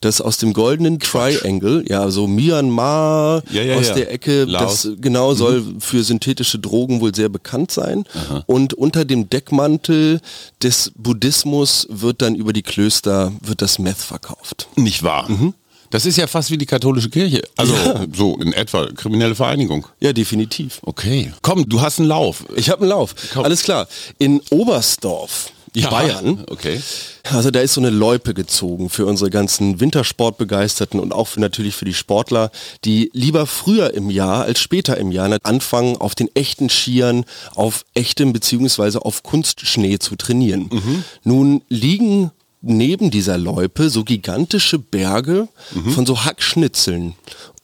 Das 0.00 0.20
aus 0.20 0.38
dem 0.38 0.52
goldenen 0.54 0.98
Triangle, 0.98 1.84
ja, 1.86 2.10
so 2.10 2.26
Myanmar 2.26 3.42
ja, 3.52 3.62
ja, 3.62 3.76
aus 3.76 3.88
ja. 3.88 3.94
der 3.94 4.12
Ecke, 4.12 4.44
Laos. 4.44 4.82
das 4.82 4.92
genau 5.00 5.34
soll 5.34 5.60
mhm. 5.60 5.80
für 5.80 6.02
synthetische 6.02 6.58
Drogen 6.58 7.00
wohl 7.00 7.14
sehr 7.14 7.28
bekannt 7.28 7.70
sein. 7.70 8.04
Aha. 8.14 8.42
Und 8.46 8.74
unter 8.74 9.04
dem 9.04 9.30
Deckmantel 9.30 10.20
des 10.62 10.92
Buddhismus 10.96 11.86
wird 11.90 12.22
dann 12.22 12.34
über 12.34 12.52
die 12.52 12.62
Klöster, 12.62 13.32
wird 13.40 13.62
das 13.62 13.78
Meth 13.78 13.98
verkauft. 13.98 14.68
Nicht 14.82 15.02
wahr? 15.02 15.28
Mhm. 15.28 15.54
Das 15.90 16.06
ist 16.06 16.16
ja 16.16 16.26
fast 16.26 16.50
wie 16.50 16.56
die 16.56 16.66
katholische 16.66 17.10
Kirche. 17.10 17.42
Also 17.56 17.74
ja. 17.74 18.06
so 18.14 18.36
in 18.38 18.54
etwa 18.54 18.86
kriminelle 18.86 19.34
Vereinigung. 19.34 19.86
Ja, 20.00 20.12
definitiv. 20.14 20.80
Okay. 20.82 21.32
Komm, 21.42 21.68
du 21.68 21.82
hast 21.82 21.98
einen 21.98 22.08
Lauf. 22.08 22.44
Ich 22.56 22.70
habe 22.70 22.80
einen 22.82 22.90
Lauf. 22.90 23.14
Komm. 23.34 23.44
Alles 23.44 23.62
klar. 23.62 23.86
In 24.18 24.40
Oberstdorf. 24.50 25.52
Ja, 25.74 25.88
Bayern. 25.88 26.44
Okay. 26.50 26.80
Also 27.24 27.50
da 27.50 27.60
ist 27.60 27.74
so 27.74 27.80
eine 27.80 27.88
Loipe 27.88 28.34
gezogen 28.34 28.90
für 28.90 29.06
unsere 29.06 29.30
ganzen 29.30 29.80
Wintersportbegeisterten 29.80 31.00
und 31.00 31.12
auch 31.12 31.28
für, 31.28 31.40
natürlich 31.40 31.76
für 31.76 31.86
die 31.86 31.94
Sportler, 31.94 32.50
die 32.84 33.10
lieber 33.14 33.46
früher 33.46 33.94
im 33.94 34.10
Jahr 34.10 34.42
als 34.42 34.60
später 34.60 34.98
im 34.98 35.12
Jahr 35.12 35.38
anfangen, 35.42 35.96
auf 35.96 36.14
den 36.14 36.28
echten 36.34 36.68
Skiern, 36.68 37.24
auf 37.54 37.84
echtem 37.94 38.34
beziehungsweise 38.34 39.02
auf 39.02 39.22
Kunstschnee 39.22 39.98
zu 39.98 40.16
trainieren. 40.16 40.68
Mhm. 40.70 41.04
Nun 41.24 41.62
liegen 41.68 42.32
neben 42.62 43.10
dieser 43.10 43.38
Loipe 43.38 43.90
so 43.90 44.04
gigantische 44.04 44.78
Berge 44.78 45.48
mhm. 45.74 45.90
von 45.90 46.06
so 46.06 46.24
Hackschnitzeln 46.24 47.14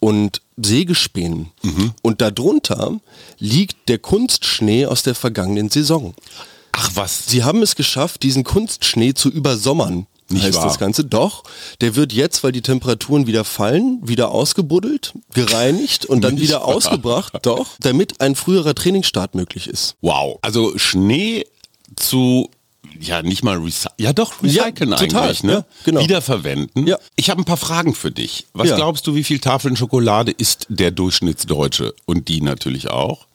und 0.00 0.42
Sägespänen. 0.56 1.50
Mhm. 1.62 1.92
Und 2.02 2.20
darunter 2.20 3.00
liegt 3.38 3.88
der 3.88 3.98
Kunstschnee 3.98 4.86
aus 4.86 5.02
der 5.02 5.14
vergangenen 5.14 5.70
Saison. 5.70 6.14
Ach 6.72 6.90
was. 6.94 7.26
Sie 7.26 7.44
haben 7.44 7.62
es 7.62 7.76
geschafft, 7.76 8.22
diesen 8.22 8.44
Kunstschnee 8.44 9.14
zu 9.14 9.30
übersommern. 9.30 10.06
Nicht 10.30 10.44
heißt 10.44 10.58
wahr? 10.58 10.66
das 10.66 10.78
Ganze 10.78 11.04
doch. 11.04 11.42
Der 11.80 11.96
wird 11.96 12.12
jetzt, 12.12 12.44
weil 12.44 12.52
die 12.52 12.60
Temperaturen 12.60 13.26
wieder 13.26 13.44
fallen, 13.44 14.00
wieder 14.02 14.30
ausgebuddelt, 14.30 15.14
gereinigt 15.32 16.04
und 16.04 16.22
dann 16.22 16.38
wieder 16.38 16.60
wahr? 16.60 16.66
ausgebracht, 16.66 17.34
doch, 17.42 17.68
damit 17.80 18.20
ein 18.20 18.34
früherer 18.34 18.74
Trainingsstart 18.74 19.34
möglich 19.34 19.68
ist. 19.68 19.96
Wow. 20.02 20.38
Also 20.42 20.76
Schnee 20.76 21.46
zu 21.96 22.50
ja, 23.00 23.22
nicht 23.22 23.42
mal 23.44 23.56
recyceln. 23.56 23.94
Ja, 23.98 24.12
doch, 24.12 24.42
recyceln 24.42 24.90
Ja, 24.90 24.96
total, 24.96 25.24
eigentlich, 25.24 25.42
ne? 25.42 25.52
ja, 25.52 25.64
genau. 25.84 26.00
Wiederverwenden. 26.00 26.86
Ja. 26.86 26.98
Ich 27.16 27.30
habe 27.30 27.40
ein 27.40 27.44
paar 27.44 27.56
Fragen 27.56 27.94
für 27.94 28.10
dich. 28.10 28.46
Was 28.52 28.74
glaubst 28.74 29.06
du, 29.06 29.14
wie 29.14 29.24
viel 29.24 29.38
Tafeln 29.38 29.76
Schokolade 29.76 30.32
isst 30.32 30.66
der 30.68 30.90
Durchschnittsdeutsche? 30.90 31.94
Und 32.06 32.28
die 32.28 32.40
natürlich 32.40 32.88
auch? 32.88 33.26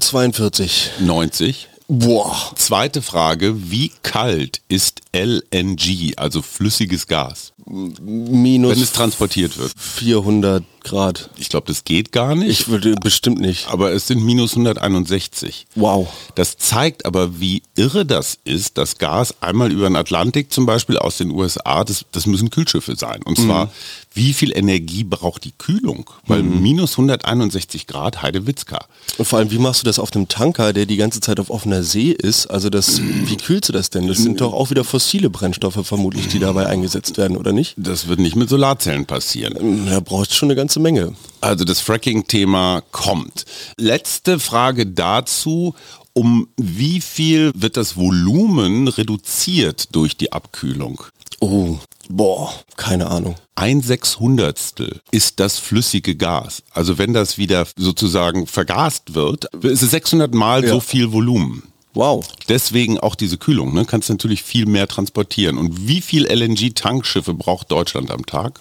42. 0.00 0.90
90. 1.00 1.68
Boah. 1.90 2.36
Zweite 2.54 3.00
Frage, 3.00 3.70
wie 3.70 3.90
kalt 4.02 4.60
ist 4.68 5.00
LNG, 5.14 6.12
also 6.18 6.42
flüssiges 6.42 7.06
Gas, 7.06 7.54
Minus 7.66 8.76
wenn 8.76 8.82
es 8.82 8.92
transportiert 8.92 9.56
wird? 9.56 9.72
400 9.76 10.62
Grad. 10.84 11.30
Ich 11.36 11.48
glaube, 11.48 11.66
das 11.66 11.84
geht 11.84 12.12
gar 12.12 12.34
nicht, 12.34 12.60
Ich 12.60 12.68
würde 12.68 12.94
bestimmt 12.94 13.40
nicht. 13.40 13.68
aber 13.68 13.92
es 13.92 14.06
sind 14.06 14.22
minus 14.22 14.52
161. 14.52 15.66
Wow. 15.74 16.08
Das 16.34 16.56
zeigt 16.58 17.06
aber, 17.06 17.40
wie 17.40 17.62
irre 17.74 18.04
das 18.06 18.38
ist, 18.44 18.78
das 18.78 18.98
Gas 18.98 19.34
einmal 19.42 19.72
über 19.72 19.88
den 19.88 19.96
Atlantik 19.96 20.52
zum 20.52 20.66
Beispiel 20.66 20.98
aus 20.98 21.16
den 21.18 21.30
USA, 21.30 21.84
das, 21.84 22.04
das 22.12 22.26
müssen 22.26 22.50
Kühlschiffe 22.50 22.96
sein. 22.96 23.22
Und 23.22 23.38
zwar, 23.38 23.70
wie 24.12 24.32
viel 24.32 24.56
Energie 24.56 25.04
braucht 25.04 25.44
die 25.44 25.52
Kühlung? 25.52 26.10
Weil 26.26 26.42
minus 26.42 26.92
161 26.92 27.86
Grad 27.86 28.22
Heidewitzka. 28.22 28.86
Und 29.16 29.24
vor 29.24 29.38
allem, 29.38 29.50
wie 29.50 29.58
machst 29.58 29.82
du 29.82 29.84
das 29.84 29.98
auf 29.98 30.14
einem 30.14 30.28
Tanker, 30.28 30.72
der 30.72 30.86
die 30.86 30.96
ganze 30.96 31.20
Zeit 31.20 31.38
auf 31.40 31.50
offener 31.50 31.82
See 31.82 32.10
ist? 32.10 32.46
Also 32.46 32.70
das, 32.70 33.00
wie 33.00 33.36
kühlst 33.36 33.68
du 33.68 33.72
das 33.72 33.90
denn? 33.90 34.08
Das 34.08 34.18
sind 34.18 34.40
doch 34.40 34.52
auch 34.52 34.70
wieder 34.70 34.84
fossile 34.84 35.30
Brennstoffe 35.30 35.86
vermutlich, 35.86 36.28
die 36.28 36.38
dabei 36.38 36.66
eingesetzt 36.66 37.16
werden, 37.18 37.36
oder 37.36 37.52
nicht? 37.52 37.74
Das 37.76 38.08
wird 38.08 38.20
nicht 38.20 38.36
mit 38.36 38.48
Solarzellen 38.48 39.06
passieren. 39.06 39.86
Da 39.86 40.00
brauchst 40.00 40.32
du 40.32 40.34
schon 40.34 40.48
eine 40.48 40.56
ganze 40.56 40.80
Menge. 40.80 41.12
Also 41.40 41.64
das 41.64 41.80
Fracking-Thema 41.80 42.82
kommt. 42.90 43.44
Letzte 43.76 44.38
Frage 44.38 44.86
dazu. 44.86 45.74
Um 46.14 46.48
wie 46.56 47.00
viel 47.00 47.52
wird 47.54 47.76
das 47.76 47.96
Volumen 47.96 48.88
reduziert 48.88 49.94
durch 49.94 50.16
die 50.16 50.32
Abkühlung? 50.32 51.04
Oh, 51.40 51.76
boah, 52.08 52.52
keine 52.76 53.08
Ahnung. 53.10 53.36
Ein 53.54 53.80
Sechshundertstel 53.80 55.00
ist 55.10 55.40
das 55.40 55.58
flüssige 55.58 56.16
Gas. 56.16 56.62
Also 56.72 56.98
wenn 56.98 57.12
das 57.12 57.38
wieder 57.38 57.66
sozusagen 57.76 58.46
vergast 58.46 59.14
wird, 59.14 59.46
ist 59.64 59.82
es 59.82 59.90
600 59.90 60.34
Mal 60.34 60.64
Ja. 60.64 60.70
so 60.70 60.80
viel 60.80 61.12
Volumen. 61.12 61.62
Wow. 61.94 62.26
Deswegen 62.48 62.98
auch 63.00 63.14
diese 63.14 63.38
Kühlung. 63.38 63.74
Ne? 63.74 63.84
Kannst 63.84 64.08
natürlich 64.10 64.42
viel 64.42 64.66
mehr 64.66 64.86
transportieren. 64.86 65.58
Und 65.58 65.88
wie 65.88 66.00
viel 66.00 66.26
LNG-Tankschiffe 66.26 67.34
braucht 67.34 67.70
Deutschland 67.72 68.10
am 68.10 68.24
Tag? 68.26 68.60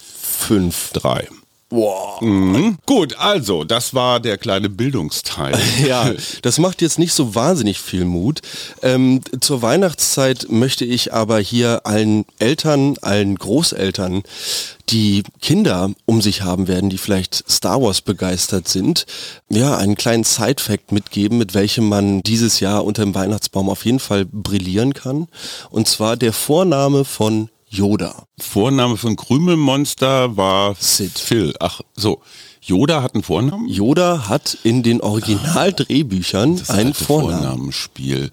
Fünf. 0.00 0.90
Drei. 0.92 1.28
Boah. 1.74 2.22
Mhm. 2.22 2.78
Gut, 2.86 3.18
also 3.18 3.64
das 3.64 3.94
war 3.94 4.20
der 4.20 4.38
kleine 4.38 4.68
Bildungsteil. 4.70 5.58
Ja, 5.84 6.12
das 6.42 6.58
macht 6.58 6.82
jetzt 6.82 6.98
nicht 7.00 7.12
so 7.12 7.34
wahnsinnig 7.34 7.80
viel 7.80 8.04
Mut. 8.04 8.42
Ähm, 8.82 9.20
zur 9.40 9.60
Weihnachtszeit 9.60 10.46
möchte 10.48 10.84
ich 10.84 11.12
aber 11.12 11.40
hier 11.40 11.84
allen 11.84 12.24
Eltern, 12.38 12.96
allen 13.02 13.34
Großeltern, 13.34 14.22
die 14.90 15.24
Kinder 15.40 15.90
um 16.06 16.22
sich 16.22 16.42
haben 16.42 16.68
werden, 16.68 16.90
die 16.90 16.98
vielleicht 16.98 17.44
Star 17.50 17.82
Wars 17.82 18.02
begeistert 18.02 18.68
sind, 18.68 19.06
ja, 19.48 19.76
einen 19.76 19.96
kleinen 19.96 20.24
Side-Fact 20.24 20.92
mitgeben, 20.92 21.38
mit 21.38 21.54
welchem 21.54 21.88
man 21.88 22.22
dieses 22.22 22.60
Jahr 22.60 22.84
unter 22.84 23.02
dem 23.02 23.14
Weihnachtsbaum 23.14 23.68
auf 23.68 23.84
jeden 23.84 24.00
Fall 24.00 24.24
brillieren 24.24 24.94
kann. 24.94 25.26
Und 25.70 25.88
zwar 25.88 26.16
der 26.16 26.32
Vorname 26.32 27.04
von 27.04 27.48
Yoda. 27.74 28.26
Vorname 28.38 28.96
von 28.96 29.16
Krümelmonster 29.16 30.36
war 30.36 30.74
Sid. 30.78 31.18
Phil. 31.18 31.54
Ach 31.60 31.80
so. 31.96 32.20
Yoda 32.62 33.02
hat 33.02 33.14
einen 33.14 33.22
Vornamen? 33.22 33.68
Yoda 33.68 34.28
hat 34.28 34.56
in 34.62 34.82
den 34.82 35.00
Originaldrehbüchern 35.02 36.56
Das 36.56 36.70
einen 36.70 36.88
alte 36.88 37.04
Vornamen. 37.04 37.42
Vornamenspiel. 37.42 38.30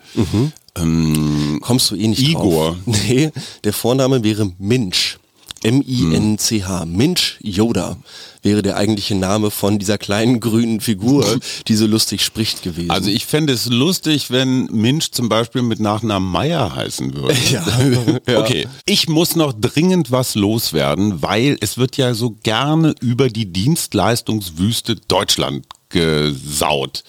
Ähm, 0.78 1.60
Kommst 1.62 1.92
du 1.92 1.96
eh 1.96 2.08
nicht 2.08 2.22
Igor. 2.22 2.72
drauf. 2.72 2.76
Nee, 2.86 3.32
der 3.64 3.74
Vorname 3.74 4.24
wäre 4.24 4.52
Minch. 4.58 5.18
M-I-N-C-H. 5.64 6.86
Minch 6.86 7.38
Yoda 7.42 7.98
wäre 8.42 8.62
der 8.62 8.78
eigentliche 8.78 9.16
Name 9.16 9.52
von 9.52 9.78
dieser 9.78 9.98
kleinen 9.98 10.40
grünen 10.40 10.82
Figur, 10.82 11.40
die 11.68 11.76
so 11.76 11.86
lustig 11.86 12.24
spricht 12.24 12.64
gewesen. 12.64 12.92
also 12.92 13.10
ich 13.10 13.26
fände 13.26 13.54
es 13.54 13.68
lustig, 13.68 14.32
wenn 14.32 14.66
Minch 14.66 15.12
zum 15.12 15.30
Beispiel 15.30 15.62
mit 15.62 15.80
Nachnamen 15.80 16.30
Meier 16.30 16.76
heißen 16.76 17.14
würde. 17.14 17.36
ja. 17.52 17.66
ja. 18.28 18.40
Okay, 18.40 18.68
ich 18.86 19.08
muss 19.08 19.36
noch 19.36 19.54
dringend 19.54 20.12
was 20.12 20.36
loswerden, 20.36 21.22
weil 21.22 21.58
es 21.62 21.78
wird 21.78 21.98
ja 21.98 22.14
so 22.14 22.36
gerne 22.44 22.96
über 23.00 23.30
die 23.30 23.52
Dienstleistungswüste 23.52 24.96
Deutschland 25.08 25.66
gesaut. 25.90 27.04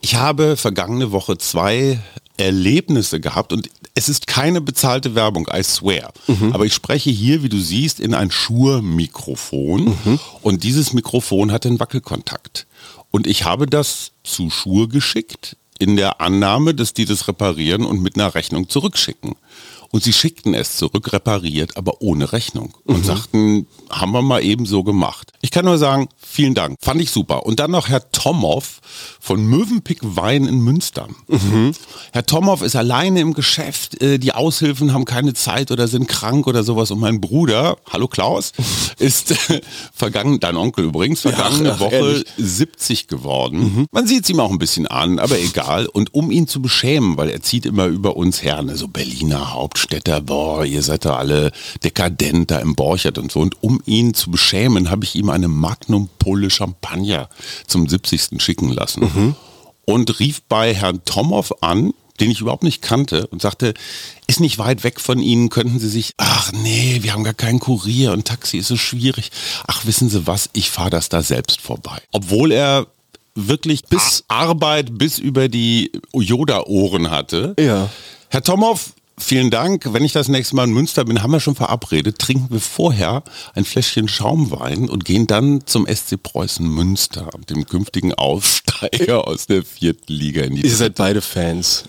Ich 0.00 0.16
habe 0.16 0.56
vergangene 0.56 1.12
Woche 1.12 1.38
zwei 1.38 2.00
Erlebnisse 2.36 3.20
gehabt 3.20 3.52
und 3.52 3.68
es 3.94 4.08
ist 4.08 4.26
keine 4.26 4.60
bezahlte 4.60 5.14
Werbung, 5.14 5.48
I 5.52 5.62
swear. 5.62 6.12
Aber 6.52 6.64
ich 6.64 6.74
spreche 6.74 7.10
hier, 7.10 7.42
wie 7.42 7.48
du 7.48 7.58
siehst, 7.58 8.00
in 8.00 8.14
ein 8.14 8.30
Schur-Mikrofon 8.30 9.96
und 10.42 10.64
dieses 10.64 10.92
Mikrofon 10.92 11.52
hat 11.52 11.66
einen 11.66 11.80
Wackelkontakt. 11.80 12.66
Und 13.10 13.26
ich 13.26 13.44
habe 13.44 13.66
das 13.66 14.12
zu 14.24 14.48
Schur 14.48 14.88
geschickt, 14.88 15.56
in 15.78 15.96
der 15.96 16.20
Annahme, 16.20 16.74
dass 16.74 16.94
die 16.94 17.04
das 17.04 17.26
reparieren 17.28 17.84
und 17.84 18.00
mit 18.00 18.16
einer 18.16 18.34
Rechnung 18.34 18.68
zurückschicken. 18.68 19.34
Und 19.90 20.02
sie 20.02 20.12
schickten 20.12 20.54
es 20.54 20.76
zurück, 20.76 21.12
repariert, 21.12 21.76
aber 21.76 22.00
ohne 22.00 22.32
Rechnung. 22.32 22.72
Und 22.84 23.04
sagten, 23.04 23.66
haben 23.90 24.12
wir 24.12 24.22
mal 24.22 24.42
eben 24.42 24.64
so 24.64 24.84
gemacht. 24.84 25.31
Ich 25.44 25.50
kann 25.50 25.64
nur 25.64 25.76
sagen, 25.76 26.08
vielen 26.16 26.54
Dank. 26.54 26.78
Fand 26.80 27.00
ich 27.00 27.10
super. 27.10 27.44
Und 27.44 27.58
dann 27.58 27.72
noch 27.72 27.88
Herr 27.88 28.12
Tomow 28.12 28.62
von 29.20 29.44
Mövenpick 29.44 29.98
Wein 30.02 30.44
in 30.46 30.60
Münster. 30.60 31.08
Herr 32.12 32.24
Tomow 32.24 32.62
ist 32.62 32.76
alleine 32.76 33.20
im 33.20 33.34
Geschäft. 33.34 34.00
Äh, 34.00 34.18
Die 34.18 34.32
Aushilfen 34.34 34.92
haben 34.94 35.04
keine 35.04 35.34
Zeit 35.34 35.72
oder 35.72 35.88
sind 35.88 36.06
krank 36.06 36.46
oder 36.46 36.62
sowas. 36.62 36.92
Und 36.92 37.00
mein 37.00 37.20
Bruder, 37.20 37.76
hallo 37.90 38.06
Klaus, 38.06 38.52
ist 38.98 39.32
äh, 39.50 39.60
vergangen, 39.92 40.38
dein 40.38 40.56
Onkel 40.56 40.84
übrigens, 40.84 41.22
vergangene 41.22 41.72
ach, 41.74 41.80
Woche 41.80 41.94
ehrlich. 41.96 42.24
70 42.38 43.08
geworden. 43.08 43.88
Man 43.90 44.06
sieht 44.06 44.22
es 44.22 44.30
ihm 44.30 44.38
auch 44.38 44.50
ein 44.50 44.58
bisschen 44.58 44.86
an, 44.86 45.18
aber 45.18 45.40
egal. 45.40 45.86
Und 45.86 46.14
um 46.14 46.30
ihn 46.30 46.46
zu 46.46 46.62
beschämen, 46.62 47.16
weil 47.16 47.28
er 47.30 47.42
zieht 47.42 47.66
immer 47.66 47.86
über 47.86 48.16
uns 48.16 48.44
her, 48.44 48.62
ne, 48.62 48.76
so 48.76 48.86
Berliner 48.86 49.54
Hauptstädter, 49.54 50.20
boah, 50.20 50.64
ihr 50.64 50.82
seid 50.84 51.04
da 51.04 51.16
alle 51.16 51.50
dekadent 51.82 52.52
da 52.52 52.58
im 52.60 52.76
Borchert 52.76 53.18
und 53.18 53.32
so. 53.32 53.40
Und 53.40 53.60
um 53.60 53.80
ihn 53.86 54.14
zu 54.14 54.30
beschämen, 54.30 54.88
habe 54.88 55.04
ich 55.04 55.16
ihm 55.16 55.31
eine 55.32 55.48
Magnum 55.48 56.08
Pulle 56.18 56.50
Champagner 56.50 57.28
zum 57.66 57.88
70. 57.88 58.42
schicken 58.42 58.70
lassen. 58.70 59.34
Und 59.84 60.20
rief 60.20 60.42
bei 60.42 60.74
Herrn 60.74 61.04
Tomow 61.04 61.52
an, 61.60 61.92
den 62.20 62.30
ich 62.30 62.40
überhaupt 62.40 62.62
nicht 62.62 62.82
kannte 62.82 63.26
und 63.28 63.42
sagte, 63.42 63.74
ist 64.28 64.38
nicht 64.38 64.58
weit 64.58 64.84
weg 64.84 65.00
von 65.00 65.18
Ihnen, 65.18 65.48
könnten 65.48 65.80
Sie 65.80 65.88
sich, 65.88 66.12
ach 66.18 66.52
nee, 66.52 67.00
wir 67.02 67.14
haben 67.14 67.24
gar 67.24 67.34
keinen 67.34 67.58
Kurier 67.58 68.12
und 68.12 68.26
Taxi 68.26 68.58
ist 68.58 68.68
so 68.68 68.76
schwierig. 68.76 69.30
Ach, 69.66 69.86
wissen 69.86 70.08
Sie 70.08 70.26
was, 70.26 70.50
ich 70.52 70.70
fahre 70.70 70.90
das 70.90 71.08
da 71.08 71.22
selbst 71.22 71.60
vorbei. 71.60 72.00
Obwohl 72.12 72.52
er 72.52 72.86
wirklich 73.34 73.84
bis 73.84 74.24
Arbeit 74.28 74.98
bis 74.98 75.18
über 75.18 75.48
die 75.48 75.90
Yoda-Ohren 76.12 77.10
hatte. 77.10 77.54
Ja. 77.58 77.88
Herr 78.28 78.42
Tomow, 78.42 78.78
vielen 79.18 79.50
Dank. 79.50 79.92
Wenn 79.92 80.04
ich 80.04 80.12
das 80.12 80.28
nächste 80.28 80.56
Mal 80.56 80.64
in 80.64 80.72
Münster 80.72 81.04
bin, 81.04 81.22
haben 81.22 81.30
wir 81.32 81.40
schon 81.40 81.54
verabredet, 81.54 82.18
trinken 82.18 82.48
wir 82.50 82.60
vorher 82.60 83.22
ein 83.54 83.64
Fläschchen 83.64 84.08
Schaumwein 84.08 84.88
und 84.88 85.04
gehen 85.04 85.26
dann 85.26 85.66
zum 85.66 85.86
SC 85.86 86.22
Preußen 86.22 86.66
Münster, 86.66 87.30
dem 87.48 87.66
künftigen 87.66 88.14
Aufsteiger 88.14 89.26
aus 89.28 89.46
der 89.46 89.64
vierten 89.64 90.12
Liga 90.12 90.42
in 90.42 90.56
die 90.56 90.62
Ihr 90.62 90.74
seid 90.76 90.94
beide 90.96 91.20
Fans. 91.20 91.84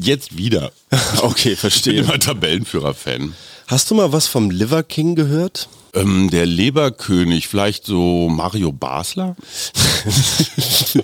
Jetzt 0.00 0.36
wieder. 0.36 0.72
Okay, 1.22 1.38
Ich 1.38 1.44
bin 1.44 1.56
verstehe. 1.56 2.00
immer 2.02 2.18
Tabellenführer-Fan. 2.18 3.34
Hast 3.66 3.90
du 3.90 3.94
mal 3.94 4.12
was 4.12 4.26
vom 4.26 4.50
Liver 4.50 4.82
King 4.82 5.14
gehört? 5.14 5.68
Ähm, 5.94 6.30
der 6.30 6.46
Leberkönig, 6.46 7.48
vielleicht 7.48 7.84
so 7.84 8.30
Mario 8.30 8.72
Basler? 8.72 9.36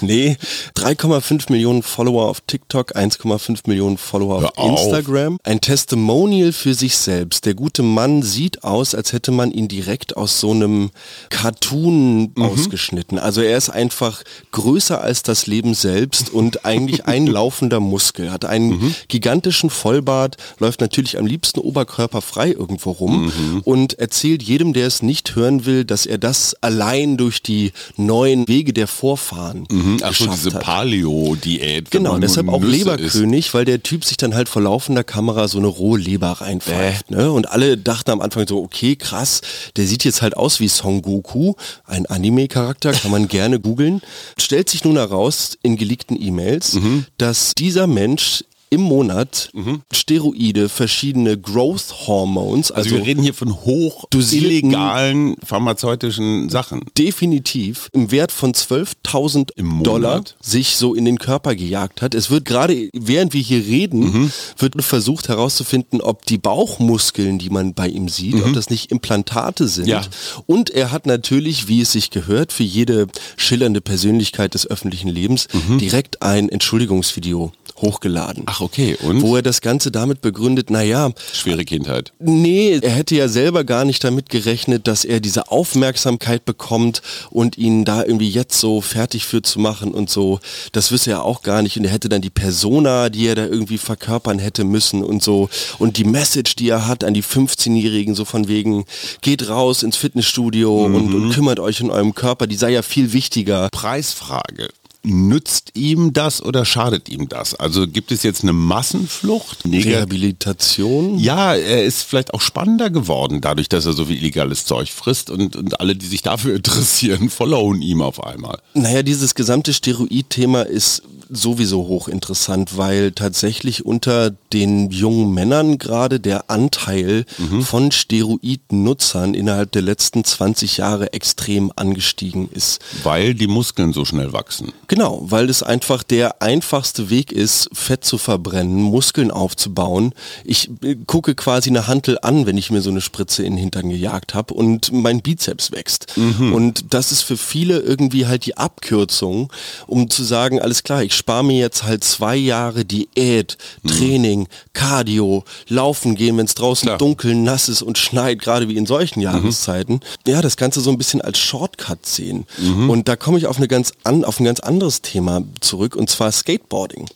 nee, 0.00 0.36
3,5 0.76 1.50
Millionen 1.50 1.82
Follower 1.82 2.28
auf 2.28 2.40
TikTok, 2.42 2.94
1,5 2.94 3.62
Millionen 3.66 3.98
Follower 3.98 4.36
auf 4.36 4.56
auf. 4.56 4.84
Instagram. 4.84 5.36
Ein 5.42 5.60
Testimonial 5.60 6.52
für 6.52 6.74
sich 6.74 6.96
selbst. 6.96 7.44
Der 7.44 7.54
gute 7.54 7.82
Mann 7.82 8.22
sieht 8.22 8.62
aus, 8.62 8.94
als 8.94 9.12
hätte 9.12 9.32
man 9.32 9.50
ihn 9.50 9.66
direkt 9.66 10.16
aus 10.16 10.38
so 10.38 10.52
einem 10.52 10.90
Cartoon 11.30 12.32
ausgeschnitten. 12.38 13.18
Also 13.18 13.40
er 13.40 13.58
ist 13.58 13.70
einfach 13.70 14.22
größer 14.52 15.00
als 15.00 15.24
das 15.24 15.48
Leben 15.48 15.74
selbst 15.74 16.30
und 16.30 16.64
eigentlich 16.64 17.06
ein 17.06 17.26
laufender 17.26 17.80
Muskel. 17.80 18.30
Hat 18.30 18.44
einen 18.44 18.94
gigantischen 19.08 19.70
Vollbart, 19.70 20.36
läuft 20.60 20.80
natürlich 20.80 21.18
am 21.18 21.26
liebsten 21.26 21.58
oberkörperfrei 21.58 22.52
irgendwo 22.52 22.92
rum 22.92 23.32
und 23.64 23.98
erzählt 23.98 24.19
jedem, 24.28 24.72
der 24.72 24.86
es 24.86 25.02
nicht 25.02 25.34
hören 25.36 25.64
will, 25.66 25.84
dass 25.84 26.06
er 26.06 26.18
das 26.18 26.54
allein 26.60 27.16
durch 27.16 27.42
die 27.42 27.72
neuen 27.96 28.46
Wege 28.48 28.72
der 28.72 28.86
Vorfahren 28.86 29.66
Mhm, 29.70 29.98
ach 30.02 30.14
so, 30.14 30.26
diese. 30.26 30.50
Paleo-Diät. 30.50 31.90
Genau, 31.90 32.18
deshalb 32.18 32.48
auch 32.48 32.60
Nüsse 32.60 32.76
Leberkönig, 32.76 33.54
weil 33.54 33.64
der 33.64 33.82
Typ 33.82 34.04
sich 34.04 34.16
dann 34.16 34.34
halt 34.34 34.48
vor 34.48 34.62
laufender 34.62 35.04
Kamera 35.04 35.48
so 35.48 35.58
eine 35.58 35.66
rohe 35.66 35.98
Leber 35.98 36.32
reinpfeift. 36.32 37.10
Ne? 37.10 37.30
Und 37.32 37.50
alle 37.50 37.76
dachten 37.76 38.10
am 38.10 38.20
Anfang 38.20 38.46
so, 38.46 38.62
okay, 38.62 38.96
krass, 38.96 39.40
der 39.76 39.86
sieht 39.86 40.04
jetzt 40.04 40.22
halt 40.22 40.36
aus 40.36 40.60
wie 40.60 40.68
Son 40.68 41.02
Goku, 41.02 41.54
ein 41.84 42.06
Anime-Charakter, 42.06 42.92
kann 42.92 43.10
man 43.10 43.28
gerne 43.28 43.60
googeln. 43.60 44.00
Stellt 44.38 44.68
sich 44.68 44.84
nun 44.84 44.96
heraus 44.96 45.58
in 45.62 45.76
geleakten 45.76 46.20
E-Mails, 46.20 46.74
Mhm. 46.74 47.06
dass 47.18 47.54
dieser 47.56 47.86
Mensch 47.86 48.44
im 48.70 48.80
Monat 48.82 49.50
Steroide, 49.92 50.68
verschiedene 50.68 51.36
Growth 51.38 52.06
Hormones, 52.06 52.70
Also, 52.70 52.90
also, 52.90 52.96
wir 52.96 53.06
reden 53.06 53.22
hier 53.22 53.34
von 53.34 53.52
hoch 53.64 54.04
illegalen 54.14 55.36
pharmazeutischen 55.44 56.48
Sachen. 56.48 56.82
definitiv 56.96 57.88
im 57.92 58.10
Wert 58.10 58.32
von 58.32 58.52
12.000 58.54 59.50
Im 59.56 59.66
Monat? 59.66 59.86
Dollar 59.86 60.22
sich 60.40 60.76
so 60.76 60.94
in 60.94 61.04
den 61.04 61.18
Körper 61.18 61.54
gejagt 61.54 62.00
hat. 62.02 62.14
Es 62.14 62.30
wird 62.30 62.44
gerade, 62.44 62.88
während 62.94 63.32
wir 63.32 63.40
hier 63.42 63.64
reden, 63.66 64.00
Mhm. 64.00 64.32
wird 64.58 64.80
versucht 64.82 65.28
herauszufinden, 65.28 66.00
ob 66.00 66.24
die 66.26 66.38
Bauchmuskeln, 66.38 67.38
die 67.38 67.50
man 67.50 67.74
bei 67.74 67.88
ihm 67.88 68.08
sieht, 68.08 68.36
ob 68.42 68.52
das 68.54 68.70
nicht 68.70 68.90
Implantate 68.90 69.68
sind. 69.68 69.84
Mhm. 69.86 69.90
Ja. 69.90 70.02
Und 70.46 70.70
er 70.70 70.90
hat 70.92 71.06
natürlich, 71.06 71.68
wie 71.68 71.80
es 71.80 71.92
sich 71.92 72.10
gehört, 72.10 72.52
für 72.52 72.62
jede 72.62 73.06
schillernde 73.36 73.80
Persönlichkeit 73.80 74.54
des 74.54 74.66
öffentlichen 74.66 75.08
Lebens 75.08 75.48
Mhm. 75.68 75.78
direkt 75.78 76.22
ein 76.22 76.48
Entschuldigungsvideo 76.48 77.52
hochgeladen. 77.80 78.44
Ach, 78.46 78.60
okay. 78.60 78.96
Und? 79.02 79.22
Wo 79.22 79.36
er 79.36 79.42
das 79.42 79.60
Ganze 79.60 79.90
damit 79.90 80.20
begründet, 80.20 80.70
naja, 80.70 81.10
Schwere 81.32 81.64
Kindheit. 81.64 82.12
Nee, 82.18 82.78
er 82.82 82.90
hätte 82.90 83.14
ja 83.14 83.28
selber 83.28 83.64
gar 83.64 83.84
nicht 83.84 84.02
damit 84.04 84.28
gerechnet, 84.28 84.86
dass 84.86 85.04
er 85.04 85.20
diese 85.20 85.50
Aufmerksamkeit 85.50 86.44
bekommt 86.44 87.02
und 87.30 87.58
ihn 87.58 87.84
da 87.84 88.04
irgendwie 88.04 88.28
jetzt 88.28 88.58
so 88.58 88.80
fertig 88.80 89.24
für 89.24 89.42
zu 89.42 89.58
machen 89.58 89.92
und 89.92 90.10
so. 90.10 90.40
Das 90.72 90.90
wüsste 90.92 91.12
er 91.12 91.24
auch 91.24 91.42
gar 91.42 91.62
nicht. 91.62 91.76
Und 91.76 91.84
er 91.84 91.90
hätte 91.90 92.08
dann 92.08 92.22
die 92.22 92.30
Persona, 92.30 93.08
die 93.08 93.26
er 93.26 93.34
da 93.34 93.46
irgendwie 93.46 93.78
verkörpern 93.78 94.38
hätte 94.38 94.64
müssen 94.64 95.02
und 95.02 95.22
so. 95.22 95.48
Und 95.78 95.96
die 95.96 96.04
Message, 96.04 96.56
die 96.56 96.68
er 96.68 96.86
hat 96.86 97.04
an 97.04 97.14
die 97.14 97.22
15-Jährigen, 97.24 98.14
so 98.14 98.24
von 98.24 98.48
wegen, 98.48 98.84
geht 99.20 99.48
raus 99.48 99.82
ins 99.82 99.96
Fitnessstudio 99.96 100.84
und, 100.84 101.14
und 101.14 101.32
kümmert 101.32 101.60
euch 101.60 101.82
um 101.82 101.90
eurem 101.90 102.14
Körper, 102.14 102.46
die 102.46 102.56
sei 102.56 102.70
ja 102.70 102.82
viel 102.82 103.12
wichtiger. 103.12 103.68
Preisfrage. 103.70 104.68
Nützt 105.02 105.72
ihm 105.74 106.12
das 106.12 106.42
oder 106.42 106.64
schadet 106.64 107.08
ihm 107.08 107.28
das? 107.28 107.54
Also 107.54 107.86
gibt 107.86 108.12
es 108.12 108.22
jetzt 108.22 108.42
eine 108.42 108.52
Massenflucht? 108.52 109.66
Neger 109.66 109.98
Rehabilitation? 109.98 111.18
ja, 111.18 111.54
er 111.54 111.84
ist 111.84 112.02
vielleicht 112.02 112.34
auch 112.34 112.40
spannender 112.40 112.90
geworden, 112.90 113.40
dadurch, 113.40 113.68
dass 113.68 113.86
er 113.86 113.92
so 113.92 114.04
viel 114.06 114.16
illegales 114.16 114.64
Zeug 114.64 114.90
frisst 114.90 115.30
und, 115.30 115.56
und 115.56 115.80
alle, 115.80 115.96
die 115.96 116.06
sich 116.06 116.22
dafür 116.22 116.54
interessieren, 116.56 117.30
followen 117.30 117.82
ihm 117.82 118.02
auf 118.02 118.22
einmal. 118.22 118.58
Naja, 118.74 119.02
dieses 119.02 119.34
gesamte 119.34 119.72
Steroid-Thema 119.72 120.62
ist 120.62 121.02
sowieso 121.30 121.86
hochinteressant, 121.86 122.76
weil 122.76 123.12
tatsächlich 123.12 123.86
unter 123.86 124.30
den 124.52 124.90
jungen 124.90 125.32
Männern 125.32 125.78
gerade 125.78 126.18
der 126.18 126.50
Anteil 126.50 127.24
von 127.62 127.92
Steroidnutzern 127.92 129.34
innerhalb 129.34 129.72
der 129.72 129.82
letzten 129.82 130.24
20 130.24 130.78
Jahre 130.78 131.12
extrem 131.12 131.72
angestiegen 131.76 132.48
ist. 132.52 132.80
Weil 133.04 133.34
die 133.34 133.46
Muskeln 133.46 133.92
so 133.92 134.04
schnell 134.04 134.32
wachsen. 134.32 134.72
Genau, 134.90 135.20
weil 135.22 135.48
es 135.48 135.62
einfach 135.62 136.02
der 136.02 136.42
einfachste 136.42 137.10
Weg 137.10 137.30
ist, 137.30 137.70
Fett 137.72 138.04
zu 138.04 138.18
verbrennen, 138.18 138.82
Muskeln 138.82 139.30
aufzubauen. 139.30 140.12
Ich 140.44 140.68
äh, 140.82 140.96
gucke 141.06 141.36
quasi 141.36 141.70
eine 141.70 141.86
Hantel 141.86 142.18
an, 142.22 142.44
wenn 142.44 142.58
ich 142.58 142.72
mir 142.72 142.80
so 142.82 142.90
eine 142.90 143.00
Spritze 143.00 143.44
in 143.44 143.52
den 143.52 143.60
Hintern 143.60 143.88
gejagt 143.88 144.34
habe 144.34 144.52
und 144.52 144.90
mein 144.90 145.22
Bizeps 145.22 145.70
wächst. 145.70 146.16
Und 146.52 146.92
das 146.92 147.12
ist 147.12 147.22
für 147.22 147.36
viele 147.36 147.78
irgendwie 147.78 148.26
halt 148.26 148.46
die 148.46 148.56
Abkürzung, 148.56 149.52
um 149.86 150.10
zu 150.10 150.24
sagen, 150.24 150.60
alles 150.60 150.82
klar, 150.82 151.04
ich 151.04 151.14
spare 151.14 151.44
mir 151.44 151.60
jetzt 151.60 151.84
halt 151.84 152.02
zwei 152.02 152.34
Jahre 152.34 152.84
Diät, 152.84 153.58
Training, 153.86 154.48
Cardio, 154.72 155.44
Laufen 155.68 156.16
gehen, 156.16 156.36
wenn 156.36 156.46
es 156.46 156.56
draußen 156.56 156.86
Klar. 156.86 156.98
dunkel, 156.98 157.36
nass 157.36 157.68
ist 157.68 157.82
und 157.82 157.96
schneit, 157.96 158.40
gerade 158.40 158.68
wie 158.68 158.76
in 158.76 158.86
solchen 158.86 159.20
Jahreszeiten. 159.20 160.00
Ja, 160.26 160.42
das 160.42 160.56
Ganze 160.56 160.80
so 160.80 160.90
ein 160.90 160.98
bisschen 160.98 161.20
als 161.20 161.38
Shortcut 161.38 162.04
sehen. 162.06 162.44
Und 162.88 163.06
da 163.06 163.14
komme 163.14 163.38
ich 163.38 163.46
auf, 163.46 163.58
eine 163.58 163.68
ganz 163.68 163.92
an, 164.02 164.24
auf 164.24 164.40
ein 164.40 164.44
ganz 164.44 164.58
anderes 164.80 165.02
Thema 165.02 165.42
zurück, 165.60 165.94
und 165.94 166.08
zwar 166.08 166.32
Skateboarding. 166.32 167.06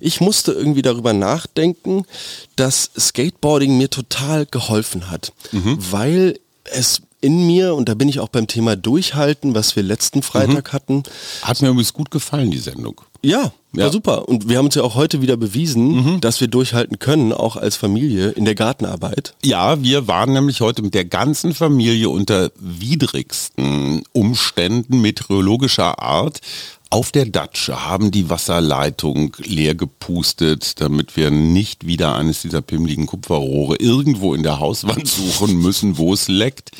Ich 0.00 0.20
musste 0.20 0.50
irgendwie 0.52 0.82
darüber 0.82 1.12
nachdenken, 1.12 2.04
dass 2.56 2.90
Skateboarding 2.98 3.78
mir 3.78 3.88
total 3.90 4.44
geholfen 4.46 5.08
hat, 5.10 5.32
weil 5.52 6.38
es 6.64 7.00
in 7.20 7.46
mir, 7.46 7.74
und 7.74 7.88
da 7.88 7.94
bin 7.94 8.08
ich 8.08 8.18
auch 8.20 8.28
beim 8.28 8.46
Thema 8.48 8.76
Durchhalten, 8.76 9.54
was 9.54 9.74
wir 9.76 9.82
letzten 9.82 10.22
Freitag 10.22 10.72
hatten, 10.72 11.02
Hat 11.42 11.62
mir 11.62 11.68
übrigens 11.68 11.92
gut 11.92 12.10
gefallen, 12.10 12.50
die 12.50 12.58
Sendung. 12.58 13.00
ja, 13.22 13.52
Ja. 13.72 13.90
super. 13.90 14.28
Und 14.28 14.48
wir 14.48 14.58
haben 14.58 14.66
uns 14.66 14.74
ja 14.74 14.82
auch 14.82 14.94
heute 14.94 15.20
wieder 15.22 15.36
bewiesen, 15.36 16.20
dass 16.20 16.40
wir 16.40 16.48
durchhalten 16.48 16.98
können, 16.98 17.32
auch 17.32 17.56
als 17.56 17.76
Familie 17.76 18.30
in 18.30 18.44
der 18.44 18.54
Gartenarbeit. 18.54 19.34
Ja, 19.44 19.82
wir 19.82 20.06
waren 20.08 20.32
nämlich 20.34 20.60
heute 20.60 20.82
mit 20.82 20.94
der 20.94 21.04
ganzen 21.04 21.52
Familie 21.54 22.08
unter 22.10 22.50
widrigsten 22.58 24.02
Umständen 24.12 25.00
meteorologischer 25.00 26.00
Art 26.02 26.40
auf 26.90 27.12
der 27.12 27.26
Datsche, 27.26 27.86
haben 27.86 28.10
die 28.10 28.30
Wasserleitung 28.30 29.36
leer 29.38 29.74
gepustet, 29.74 30.80
damit 30.80 31.16
wir 31.16 31.30
nicht 31.30 31.86
wieder 31.86 32.16
eines 32.16 32.42
dieser 32.42 32.62
pimmligen 32.62 33.06
Kupferrohre 33.06 33.76
irgendwo 33.76 34.34
in 34.34 34.42
der 34.42 34.60
Hauswand 34.60 35.06
suchen 35.08 35.58
müssen, 35.58 35.98
wo 35.98 36.14
es 36.14 36.28
leckt. 36.28 36.70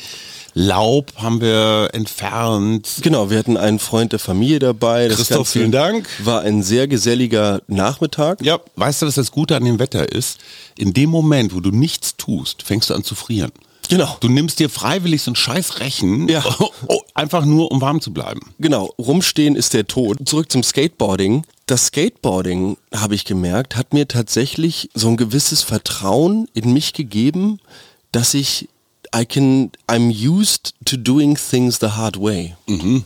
Laub 0.53 1.13
haben 1.17 1.39
wir 1.39 1.89
entfernt. 1.93 2.89
Genau, 3.03 3.29
wir 3.29 3.37
hatten 3.37 3.57
einen 3.57 3.77
Freund 3.77 4.11
der 4.11 4.19
Familie 4.19 4.57
dabei. 4.57 5.07
Das 5.07 5.17
Christoph, 5.17 5.49
vielen 5.49 5.71
Dank. 5.71 6.09
War 6.23 6.41
ein 6.41 6.63
sehr 6.63 6.87
geselliger 6.87 7.61
Nachmittag. 7.67 8.41
Ja, 8.41 8.59
weißt 8.75 9.03
du, 9.03 9.05
was 9.05 9.15
das 9.15 9.31
Gute 9.31 9.55
an 9.55 9.65
dem 9.65 9.77
Wetter 9.77 10.11
ist? 10.11 10.39
In 10.75 10.93
dem 10.93 11.11
Moment, 11.11 11.53
wo 11.53 11.59
du 11.59 11.69
nichts 11.69 12.17
tust, 12.17 12.63
fängst 12.63 12.89
du 12.89 12.95
an 12.95 13.03
zu 13.03 13.13
frieren. 13.13 13.51
Genau. 13.89 14.17
Du 14.19 14.29
nimmst 14.29 14.59
dir 14.59 14.69
freiwillig 14.69 15.21
so 15.21 15.31
ein 15.31 15.35
scheiß 15.35 15.79
Rechen, 15.79 16.27
Ja. 16.27 16.43
oh, 16.87 17.01
einfach 17.13 17.45
nur, 17.45 17.71
um 17.71 17.81
warm 17.81 18.01
zu 18.01 18.13
bleiben. 18.13 18.41
Genau, 18.59 18.93
rumstehen 18.97 19.55
ist 19.55 19.73
der 19.73 19.87
Tod. 19.87 20.17
Zurück 20.27 20.51
zum 20.51 20.63
Skateboarding. 20.63 21.43
Das 21.65 21.87
Skateboarding, 21.87 22.77
habe 22.93 23.15
ich 23.15 23.25
gemerkt, 23.25 23.75
hat 23.75 23.93
mir 23.93 24.07
tatsächlich 24.07 24.89
so 24.93 25.09
ein 25.09 25.17
gewisses 25.17 25.63
Vertrauen 25.63 26.47
in 26.53 26.71
mich 26.73 26.93
gegeben, 26.93 27.59
dass 28.11 28.33
ich 28.33 28.69
I 29.15 29.25
can 29.25 29.71
I'm 29.89 30.09
used 30.11 30.73
to 30.85 30.97
doing 30.97 31.35
things 31.37 31.79
the 31.79 31.91
hard 31.95 32.17
way. 32.17 32.55
Mhm. 32.67 33.03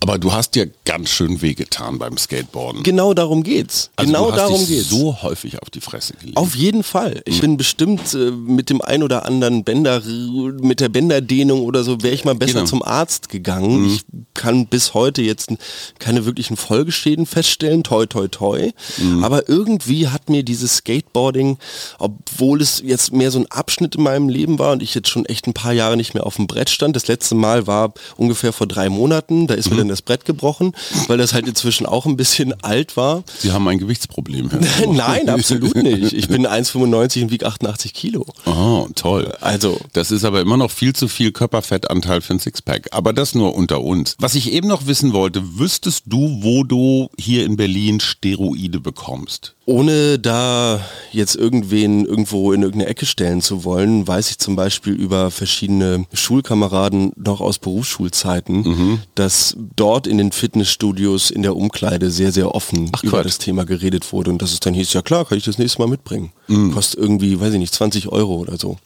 Aber 0.00 0.18
du 0.18 0.32
hast 0.32 0.54
dir 0.54 0.70
ganz 0.84 1.10
schön 1.10 1.42
wehgetan 1.42 1.98
beim 1.98 2.16
Skateboarden. 2.16 2.84
Genau 2.84 3.14
darum 3.14 3.42
geht's. 3.42 3.90
Also 3.96 4.12
genau 4.12 4.30
darum 4.30 4.64
geht's. 4.64 4.88
so 4.88 5.22
häufig 5.22 5.60
auf 5.60 5.70
die 5.70 5.80
Fresse 5.80 6.14
gelegt. 6.14 6.36
Auf 6.36 6.54
jeden 6.54 6.84
Fall. 6.84 7.20
Ich 7.24 7.40
bin 7.40 7.56
bestimmt 7.56 8.14
äh, 8.14 8.30
mit 8.30 8.70
dem 8.70 8.80
ein 8.80 9.02
oder 9.02 9.26
anderen 9.26 9.64
Bänder, 9.64 10.02
mit 10.04 10.78
der 10.80 10.88
Bänderdehnung 10.88 11.62
oder 11.62 11.82
so, 11.82 12.02
wäre 12.02 12.14
ich 12.14 12.24
mal 12.24 12.34
besser 12.36 12.54
Genau. 12.60 12.66
zum 12.66 12.82
Arzt 12.82 13.28
gegangen. 13.28 13.86
Ich 13.92 14.04
kann 14.34 14.66
bis 14.66 14.94
heute 14.94 15.22
jetzt 15.22 15.50
keine 15.98 16.24
wirklichen 16.26 16.56
Folgeschäden 16.56 17.26
feststellen, 17.26 17.82
toi 17.82 18.06
toi 18.06 18.28
toi. 18.28 18.70
Aber 19.22 19.48
irgendwie 19.48 20.08
hat 20.08 20.30
mir 20.30 20.44
dieses 20.44 20.76
Skateboarding, 20.76 21.58
obwohl 21.98 22.62
es 22.62 22.80
jetzt 22.84 23.12
mehr 23.12 23.30
so 23.32 23.40
ein 23.40 23.46
Abschnitt 23.50 23.96
in 23.96 24.02
meinem 24.04 24.28
Leben 24.28 24.58
war 24.60 24.72
und 24.72 24.82
ich 24.82 24.94
jetzt 24.94 25.08
schon 25.08 25.26
echt 25.26 25.35
ein 25.46 25.54
paar 25.54 25.72
Jahre 25.72 25.96
nicht 25.96 26.14
mehr 26.14 26.24
auf 26.24 26.36
dem 26.36 26.46
Brett 26.46 26.70
stand. 26.70 26.94
Das 26.94 27.08
letzte 27.08 27.34
Mal 27.34 27.66
war 27.66 27.92
ungefähr 28.16 28.52
vor 28.52 28.66
drei 28.68 28.88
Monaten. 28.88 29.46
Da 29.48 29.54
ist 29.54 29.70
mir 29.70 29.76
dann 29.76 29.88
das 29.88 30.02
Brett 30.02 30.24
gebrochen, 30.24 30.72
weil 31.08 31.18
das 31.18 31.32
halt 31.34 31.48
inzwischen 31.48 31.86
auch 31.86 32.06
ein 32.06 32.16
bisschen 32.16 32.54
alt 32.62 32.96
war. 32.96 33.24
Sie 33.38 33.50
haben 33.50 33.66
ein 33.66 33.78
Gewichtsproblem. 33.78 34.50
Nein, 34.92 35.28
absolut 35.28 35.74
nicht. 35.74 36.12
Ich 36.12 36.28
bin 36.28 36.46
1,95 36.46 37.22
und 37.22 37.30
wiege 37.30 37.46
88 37.46 37.92
Kilo. 37.92 38.24
Oh, 38.46 38.86
toll. 38.94 39.34
Also- 39.40 39.80
Das 39.92 40.10
ist 40.12 40.24
aber 40.24 40.40
immer 40.40 40.56
noch 40.56 40.70
viel 40.70 40.94
zu 40.94 41.08
viel 41.08 41.32
Körperfettanteil 41.32 42.20
für 42.20 42.34
ein 42.34 42.38
Sixpack. 42.38 42.88
Aber 42.92 43.12
das 43.12 43.34
nur 43.34 43.54
unter 43.56 43.80
uns. 43.82 44.14
Was 44.20 44.34
ich 44.36 44.52
eben 44.52 44.68
noch 44.68 44.86
wissen 44.86 45.12
wollte, 45.12 45.58
wüsstest 45.58 46.04
du, 46.06 46.38
wo 46.42 46.62
du 46.62 47.08
hier 47.18 47.44
in 47.44 47.56
Berlin 47.56 47.98
Steroide 47.98 48.78
bekommst? 48.78 49.54
Ohne 49.68 50.20
da 50.20 50.80
jetzt 51.10 51.34
irgendwen 51.34 52.06
irgendwo 52.06 52.52
in 52.52 52.62
irgendeine 52.62 52.88
Ecke 52.88 53.04
stellen 53.04 53.40
zu 53.40 53.64
wollen, 53.64 54.06
weiß 54.06 54.30
ich 54.30 54.38
zum 54.38 54.54
Beispiel 54.54 54.92
über 54.92 55.32
verschiedene 55.32 56.06
Schulkameraden 56.12 57.10
noch 57.16 57.40
aus 57.40 57.58
Berufsschulzeiten, 57.58 58.60
Mhm. 58.62 58.98
dass 59.16 59.56
dort 59.74 60.06
in 60.06 60.18
den 60.18 60.30
Fitnessstudios 60.30 61.30
in 61.32 61.42
der 61.42 61.56
Umkleide 61.56 62.12
sehr, 62.12 62.30
sehr 62.30 62.54
offen 62.54 62.90
Ach, 62.94 63.02
über 63.02 63.18
Quatsch. 63.18 63.26
das 63.26 63.38
Thema 63.38 63.64
geredet 63.64 64.12
wurde 64.12 64.30
und 64.30 64.40
dass 64.40 64.52
es 64.52 64.60
dann 64.60 64.72
hieß, 64.72 64.92
ja 64.92 65.02
klar, 65.02 65.24
kann 65.24 65.36
ich 65.36 65.44
das 65.44 65.58
nächste 65.58 65.80
Mal 65.80 65.88
mitbringen. 65.88 66.30
Mhm. 66.46 66.72
Kostet 66.72 67.00
irgendwie, 67.00 67.40
weiß 67.40 67.52
ich 67.54 67.58
nicht, 67.58 67.74
20 67.74 68.08
Euro 68.08 68.36
oder 68.36 68.58
so. 68.58 68.76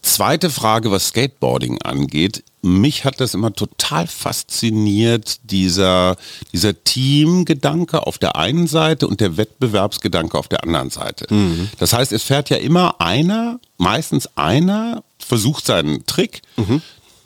Zweite 0.00 0.48
Frage, 0.48 0.92
was 0.92 1.08
Skateboarding 1.08 1.82
angeht. 1.82 2.44
Mich 2.62 3.04
hat 3.04 3.20
das 3.20 3.34
immer 3.34 3.52
total 3.52 4.06
fasziniert, 4.06 5.38
dieser, 5.44 6.16
dieser 6.52 6.82
Teamgedanke 6.84 8.06
auf 8.06 8.18
der 8.18 8.36
einen 8.36 8.66
Seite 8.66 9.06
und 9.08 9.20
der 9.20 9.36
Wettbewerbsgedanke 9.36 10.36
auf 10.38 10.48
der 10.48 10.62
anderen 10.64 10.90
Seite. 10.90 11.26
Das 11.78 11.92
heißt, 11.92 12.12
es 12.12 12.22
fährt 12.22 12.50
ja 12.50 12.58
immer 12.58 13.00
einer, 13.00 13.60
meistens 13.78 14.28
einer, 14.36 15.02
versucht 15.18 15.64
seinen 15.66 16.04
Trick, 16.06 16.42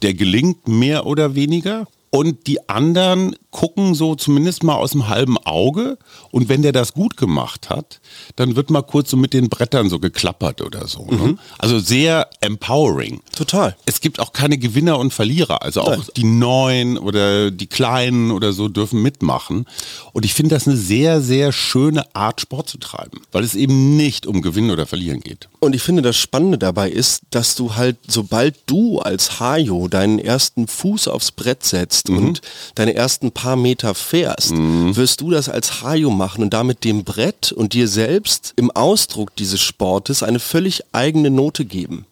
der 0.03 0.15
gelingt 0.15 0.69
mehr 0.69 1.07
oder 1.07 1.35
weniger. 1.35 1.87
Und 2.11 2.47
die 2.47 2.69
anderen 2.69 3.35
gucken 3.55 3.95
so 3.95 4.17
zumindest 4.17 4.65
mal 4.65 4.75
aus 4.75 4.91
dem 4.91 5.09
halben 5.09 5.39
Auge 5.39 5.97
und 6.33 6.49
wenn 6.49 6.63
der 6.63 6.73
das 6.73 6.93
gut 6.93 7.17
gemacht 7.17 7.71
hat, 7.71 8.01
dann 8.35 8.57
wird 8.57 8.69
mal 8.69 8.83
kurz 8.83 9.11
so 9.11 9.17
mit 9.17 9.33
den 9.33 9.49
Brettern 9.49 9.89
so 9.89 10.01
geklappert 10.01 10.61
oder 10.61 10.89
so. 10.89 11.07
Ne? 11.07 11.17
Mhm. 11.17 11.39
Also 11.57 11.79
sehr 11.79 12.29
empowering. 12.41 13.21
Total. 13.35 13.77
Es 13.87 14.01
gibt 14.01 14.19
auch 14.19 14.33
keine 14.33 14.59
Gewinner 14.59 14.99
und 14.99 15.15
Verlierer. 15.15 15.63
Also 15.63 15.83
auch 15.83 15.91
Nein. 15.91 16.03
die 16.17 16.25
Neuen 16.25 16.99
oder 16.99 17.53
die 17.53 17.69
Kleinen 17.69 18.33
oder 18.33 18.53
so 18.53 18.67
dürfen 18.67 19.01
mitmachen. 19.01 19.67
Und 20.13 20.25
ich 20.25 20.35
finde 20.35 20.57
das 20.57 20.67
eine 20.67 20.77
sehr, 20.77 21.21
sehr 21.21 21.53
schöne 21.53 22.13
Art, 22.13 22.41
Sport 22.41 22.69
zu 22.69 22.79
treiben, 22.79 23.21
weil 23.31 23.45
es 23.45 23.55
eben 23.55 23.97
nicht 23.97 24.27
um 24.27 24.43
Gewinnen 24.43 24.73
oder 24.73 24.87
Verlieren 24.87 25.21
geht. 25.21 25.49
Und 25.61 25.77
ich 25.77 25.83
finde, 25.83 26.03
das 26.03 26.17
Spannende 26.17 26.59
dabei 26.59 26.91
ist, 26.91 27.23
dass 27.31 27.55
du 27.55 27.77
halt, 27.77 27.99
sobald 28.09 28.57
du 28.67 28.99
als 28.99 29.39
Hajo 29.39 29.87
deinen 29.87 30.19
ersten 30.19 30.67
Fuß 30.67 31.07
aufs 31.07 31.31
Brett 31.31 31.63
setzt 31.63 32.11
und 32.11 32.41
deine 32.75 32.95
ersten 32.95 33.31
paar 33.31 33.44
Meter 33.57 33.95
fährst, 33.95 34.53
wirst 34.53 35.21
du 35.21 35.31
das 35.31 35.49
als 35.49 35.83
Hajo 35.83 36.11
machen 36.11 36.43
und 36.43 36.55
damit 36.55 36.85
dem 36.85 37.05
Brett 37.05 37.53
und 37.53 37.73
dir 37.73 37.89
selbst 37.89 38.53
im 38.57 38.71
Ausdruck 38.71 39.35
dieses 39.37 39.61
Sportes 39.61 40.23
eine 40.23 40.41
völlig 40.41 40.83
eigene 40.93 41.31
Note 41.31 41.65
geben. 41.65 42.07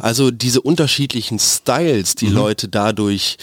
Also 0.00 0.30
diese 0.30 0.60
unterschiedlichen 0.60 1.38
Styles, 1.38 2.14
die 2.14 2.28
Leute 2.28 2.68
dadurch 2.68 3.36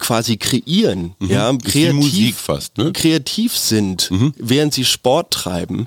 quasi 0.00 0.38
kreieren, 0.38 1.14
ja, 1.20 1.50
Ist 1.50 1.74
wie 1.74 1.92
Musik 1.92 2.34
fast, 2.34 2.78
ne? 2.78 2.90
kreativ 2.92 3.56
sind, 3.56 4.10
während 4.38 4.72
sie 4.74 4.84
Sport 4.84 5.30
treiben, 5.30 5.86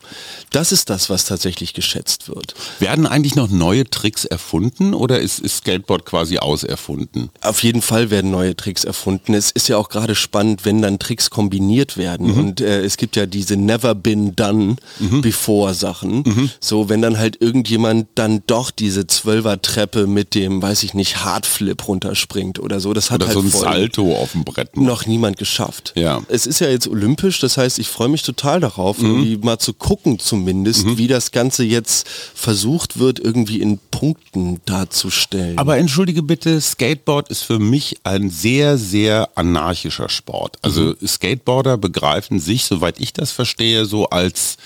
das 0.52 0.72
ist 0.72 0.90
das, 0.92 1.10
was 1.10 1.26
tatsächlich 1.26 1.74
geschätzt 1.74 2.30
wird. 2.30 2.54
Werden 2.80 3.08
eigentlich 3.08 3.36
noch 3.36 3.50
neue 3.50 3.90
Tricks 3.90 4.24
erfunden 4.24 4.94
oder 4.94 5.20
ist, 5.20 5.40
ist 5.40 5.58
Skateboard 5.58 6.06
quasi 6.06 6.38
auserfunden? 6.38 7.30
Auf 7.42 7.64
jeden 7.64 7.82
Fall 7.82 8.12
werden 8.12 8.30
neue 8.30 8.56
Tricks 8.56 8.84
erfunden. 8.84 9.34
Es 9.34 9.50
ist 9.50 9.68
ja 9.68 9.78
auch 9.78 9.90
gerade 9.90 10.14
spannend, 10.16 10.64
wenn 10.64 10.82
dann 10.82 11.00
Tricks 11.04 11.30
kombiniert 11.30 11.98
werden. 11.98 12.32
Und 12.32 12.62
äh, 12.62 12.82
es 12.84 12.96
gibt 12.98 13.16
ja 13.16 13.26
diese 13.26 13.58
Never 13.58 13.94
Been 13.96 14.36
Done 14.36 14.78
Before 15.22 15.74
Sachen. 15.74 16.50
So, 16.60 16.88
wenn 16.90 17.02
dann 17.02 17.18
halt 17.18 17.42
irgendjemand 17.42 18.08
dann 18.16 18.42
doch 18.48 18.72
diese 18.72 19.06
Zwölfer-Treppe 19.08 20.08
mit 20.08 20.34
dem, 20.36 20.62
weiß 20.62 20.84
ich 20.84 20.94
nicht, 20.94 21.24
Hardflip 21.26 21.88
runterspringt 21.88 22.60
oder 22.60 22.80
so. 22.80 22.94
Das 22.94 23.12
hat 23.12 23.18
Oder 23.22 23.28
halt 23.28 23.34
so 23.38 23.42
ein 23.42 23.50
Salto 23.50 24.16
auf 24.16 24.32
dem 24.32 24.44
Brett. 24.46 24.76
macht? 24.78 24.86
noch 24.86 25.06
niemand 25.06 25.38
geschafft. 25.38 25.92
Ja. 25.96 26.22
Es 26.30 26.46
ist 26.46 26.60
ja 26.60 26.70
jetzt 26.70 26.88
olympisch, 26.88 27.40
das 27.40 27.58
heißt, 27.58 27.80
ich 27.80 27.88
freue 27.90 28.08
mich 28.10 28.22
total 28.24 28.60
darauf, 28.60 29.00
Mhm. 29.00 29.06
irgendwie 29.10 29.38
mal 29.38 29.60
zu 29.60 29.74
gucken 29.74 30.20
zumindest, 30.20 30.98
wie 30.98 31.08
das 31.08 31.32
Ganze 31.32 31.64
jetzt 31.64 32.08
versucht 32.34 33.00
wird, 33.00 33.20
irgendwie 33.20 33.60
in 33.62 33.80
Punkten 33.92 34.62
darzustellen. 34.66 35.58
Aber 35.58 35.78
entschuldige 35.78 36.24
bitte, 36.24 36.62
Skateboard 36.62 37.30
ist 37.30 37.42
für 37.44 37.60
mich 37.60 37.98
ein 38.04 38.30
sehr, 38.30 38.78
sehr 38.78 39.30
anarchischer 39.36 40.10
Sport. 40.10 40.58
Also 40.62 40.93
Skateboarder 41.06 41.78
begreifen 41.78 42.40
sich, 42.40 42.66
soweit 42.66 43.00
ich 43.00 43.14
das 43.14 43.32
verstehe, 43.32 43.86
so 43.86 44.10
als 44.10 44.58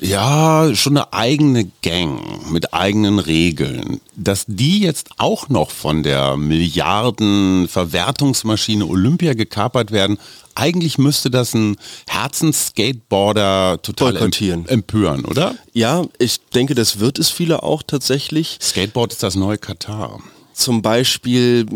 ja, 0.00 0.74
schon 0.74 0.96
eine 0.96 1.12
eigene 1.12 1.70
Gang 1.82 2.50
mit 2.50 2.74
eigenen 2.74 3.18
Regeln. 3.18 4.00
Dass 4.16 4.44
die 4.48 4.80
jetzt 4.80 5.10
auch 5.18 5.48
noch 5.48 5.70
von 5.70 6.02
der 6.02 6.36
Milliarden 6.36 7.68
Verwertungsmaschine 7.68 8.86
Olympia 8.86 9.34
gekapert 9.34 9.92
werden, 9.92 10.18
eigentlich 10.54 10.98
müsste 10.98 11.30
das 11.30 11.54
ein 11.54 11.76
Herzensskateboarder 12.08 13.82
total 13.82 14.16
empören, 14.16 15.24
oder? 15.24 15.54
ja, 15.72 16.04
ich 16.18 16.40
denke, 16.54 16.74
das 16.74 17.00
wird 17.00 17.18
es 17.18 17.30
viele 17.30 17.62
auch 17.62 17.82
tatsächlich. 17.82 18.58
Skateboard 18.60 19.12
ist 19.12 19.22
das 19.22 19.34
neue 19.34 19.58
Katar. 19.58 20.20
Zum 20.54 20.82
Beispiel 20.82 21.66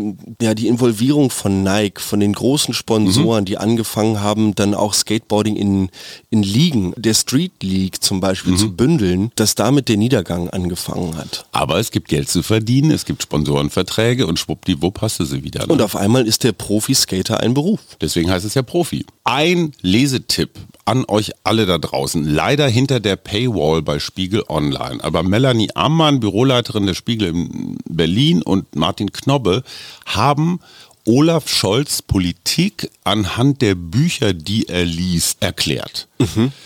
ja 0.41 0.53
die 0.53 0.67
Involvierung 0.67 1.29
von 1.29 1.63
Nike, 1.63 2.01
von 2.01 2.19
den 2.19 2.33
großen 2.33 2.73
Sponsoren, 2.73 3.45
die 3.45 3.57
angefangen 3.57 4.21
haben, 4.21 4.55
dann 4.55 4.73
auch 4.73 4.93
Skateboarding 4.93 5.55
in, 5.55 5.89
in 6.29 6.43
Ligen, 6.43 6.93
der 6.97 7.13
Street 7.13 7.51
League 7.61 8.01
zum 8.03 8.19
Beispiel 8.19 8.55
zu 8.55 8.75
bündeln, 8.75 9.31
dass 9.35 9.55
damit 9.55 9.89
der 9.89 9.97
Niedergang 9.97 10.49
angefangen 10.49 11.17
hat. 11.17 11.45
Aber 11.51 11.79
es 11.79 11.91
gibt 11.91 12.07
Geld 12.07 12.29
zu 12.29 12.41
verdienen, 12.41 12.91
es 12.91 13.05
gibt 13.05 13.21
Sponsorenverträge 13.23 14.25
und 14.27 14.39
schwuppdiwupp 14.39 15.01
hast 15.01 15.19
du 15.19 15.25
sie 15.25 15.43
wieder. 15.43 15.67
Ne? 15.67 15.73
Und 15.73 15.81
auf 15.81 15.95
einmal 15.95 16.27
ist 16.27 16.43
der 16.43 16.53
Profi-Skater 16.53 17.39
ein 17.39 17.53
Beruf. 17.53 17.79
Deswegen 18.01 18.31
heißt 18.31 18.45
es 18.45 18.53
ja 18.53 18.61
Profi. 18.61 19.05
Ein 19.23 19.73
Lesetipp 19.81 20.51
an 20.89 21.05
euch 21.07 21.31
alle 21.43 21.67
da 21.67 21.77
draußen. 21.77 22.23
Leider 22.23 22.67
hinter 22.67 22.99
der 22.99 23.15
Paywall 23.15 23.83
bei 23.83 23.99
Spiegel 23.99 24.43
Online. 24.49 25.03
Aber 25.03 25.21
Melanie 25.21 25.69
Ammann, 25.75 26.19
Büroleiterin 26.19 26.87
der 26.87 26.95
Spiegel 26.95 27.27
in 27.27 27.77
Berlin 27.87 28.41
und 28.41 28.65
Martin 28.75 29.11
Knobbe 29.11 29.63
haben 30.05 30.59
Olaf 31.05 31.49
Scholz 31.49 32.01
Politik 32.03 32.91
anhand 33.03 33.61
der 33.63 33.73
Bücher, 33.73 34.33
die 34.33 34.67
er 34.67 34.85
liest, 34.85 35.41
erklärt. 35.41 36.07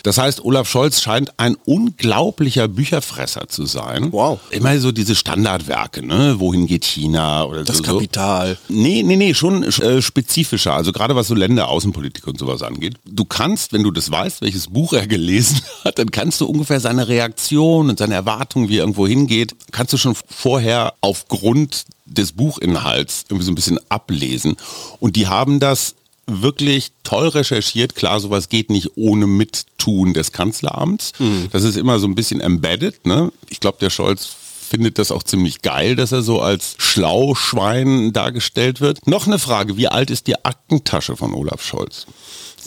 Das 0.02 0.18
heißt, 0.18 0.44
Olaf 0.44 0.68
Scholz 0.68 1.00
scheint 1.00 1.38
ein 1.38 1.56
unglaublicher 1.64 2.66
Bücherfresser 2.66 3.46
zu 3.48 3.66
sein. 3.66 4.12
Wow. 4.12 4.40
Immer 4.50 4.78
so 4.80 4.90
diese 4.90 5.14
Standardwerke, 5.14 6.04
ne? 6.04 6.40
Wohin 6.40 6.66
geht 6.66 6.84
China 6.84 7.44
oder 7.44 7.62
Das 7.62 7.76
so. 7.76 7.84
Kapital. 7.84 8.58
Nee, 8.68 9.04
nee, 9.04 9.14
nee, 9.14 9.32
schon 9.32 9.62
äh, 9.62 10.02
spezifischer. 10.02 10.74
Also 10.74 10.90
gerade 10.92 11.14
was 11.14 11.28
so 11.28 11.34
Länder, 11.34 11.68
Außenpolitik 11.68 12.26
und 12.26 12.36
sowas 12.38 12.62
angeht. 12.62 12.96
Du 13.04 13.24
kannst, 13.24 13.72
wenn 13.72 13.84
du 13.84 13.92
das 13.92 14.10
weißt, 14.10 14.42
welches 14.42 14.66
Buch 14.66 14.92
er 14.92 15.06
gelesen 15.06 15.60
hat, 15.84 15.98
dann 16.00 16.10
kannst 16.10 16.40
du 16.40 16.46
ungefähr 16.46 16.80
seine 16.80 17.06
Reaktion 17.06 17.88
und 17.90 17.98
seine 17.98 18.14
Erwartung, 18.14 18.68
wie 18.68 18.78
er 18.78 18.82
irgendwo 18.82 19.06
hingeht, 19.06 19.54
kannst 19.70 19.92
du 19.92 19.96
schon 19.96 20.16
vorher 20.28 20.94
aufgrund 21.00 21.84
des 22.06 22.32
Buchinhalts 22.32 23.24
irgendwie 23.28 23.46
so 23.46 23.52
ein 23.52 23.56
bisschen 23.56 23.78
ablesen. 23.88 24.56
Und 25.00 25.16
die 25.16 25.26
haben 25.26 25.60
das 25.60 25.94
wirklich 26.26 26.92
toll 27.02 27.28
recherchiert. 27.28 27.94
Klar, 27.94 28.20
sowas 28.20 28.48
geht 28.48 28.70
nicht 28.70 28.92
ohne 28.96 29.26
Mittun 29.26 30.14
des 30.14 30.32
Kanzleramts. 30.32 31.12
Das 31.52 31.64
ist 31.64 31.76
immer 31.76 31.98
so 31.98 32.06
ein 32.06 32.14
bisschen 32.14 32.40
embedded. 32.40 33.06
Ne? 33.06 33.30
Ich 33.50 33.60
glaube, 33.60 33.78
der 33.80 33.90
Scholz 33.90 34.28
findet 34.68 34.98
das 34.98 35.12
auch 35.12 35.22
ziemlich 35.22 35.60
geil, 35.62 35.94
dass 35.96 36.12
er 36.12 36.22
so 36.22 36.40
als 36.40 36.76
Schlauschwein 36.78 38.12
dargestellt 38.12 38.80
wird. 38.80 39.06
Noch 39.06 39.26
eine 39.26 39.38
Frage, 39.38 39.76
wie 39.76 39.88
alt 39.88 40.10
ist 40.10 40.26
die 40.26 40.42
Aktentasche 40.44 41.16
von 41.16 41.34
Olaf 41.34 41.62
Scholz? 41.62 42.06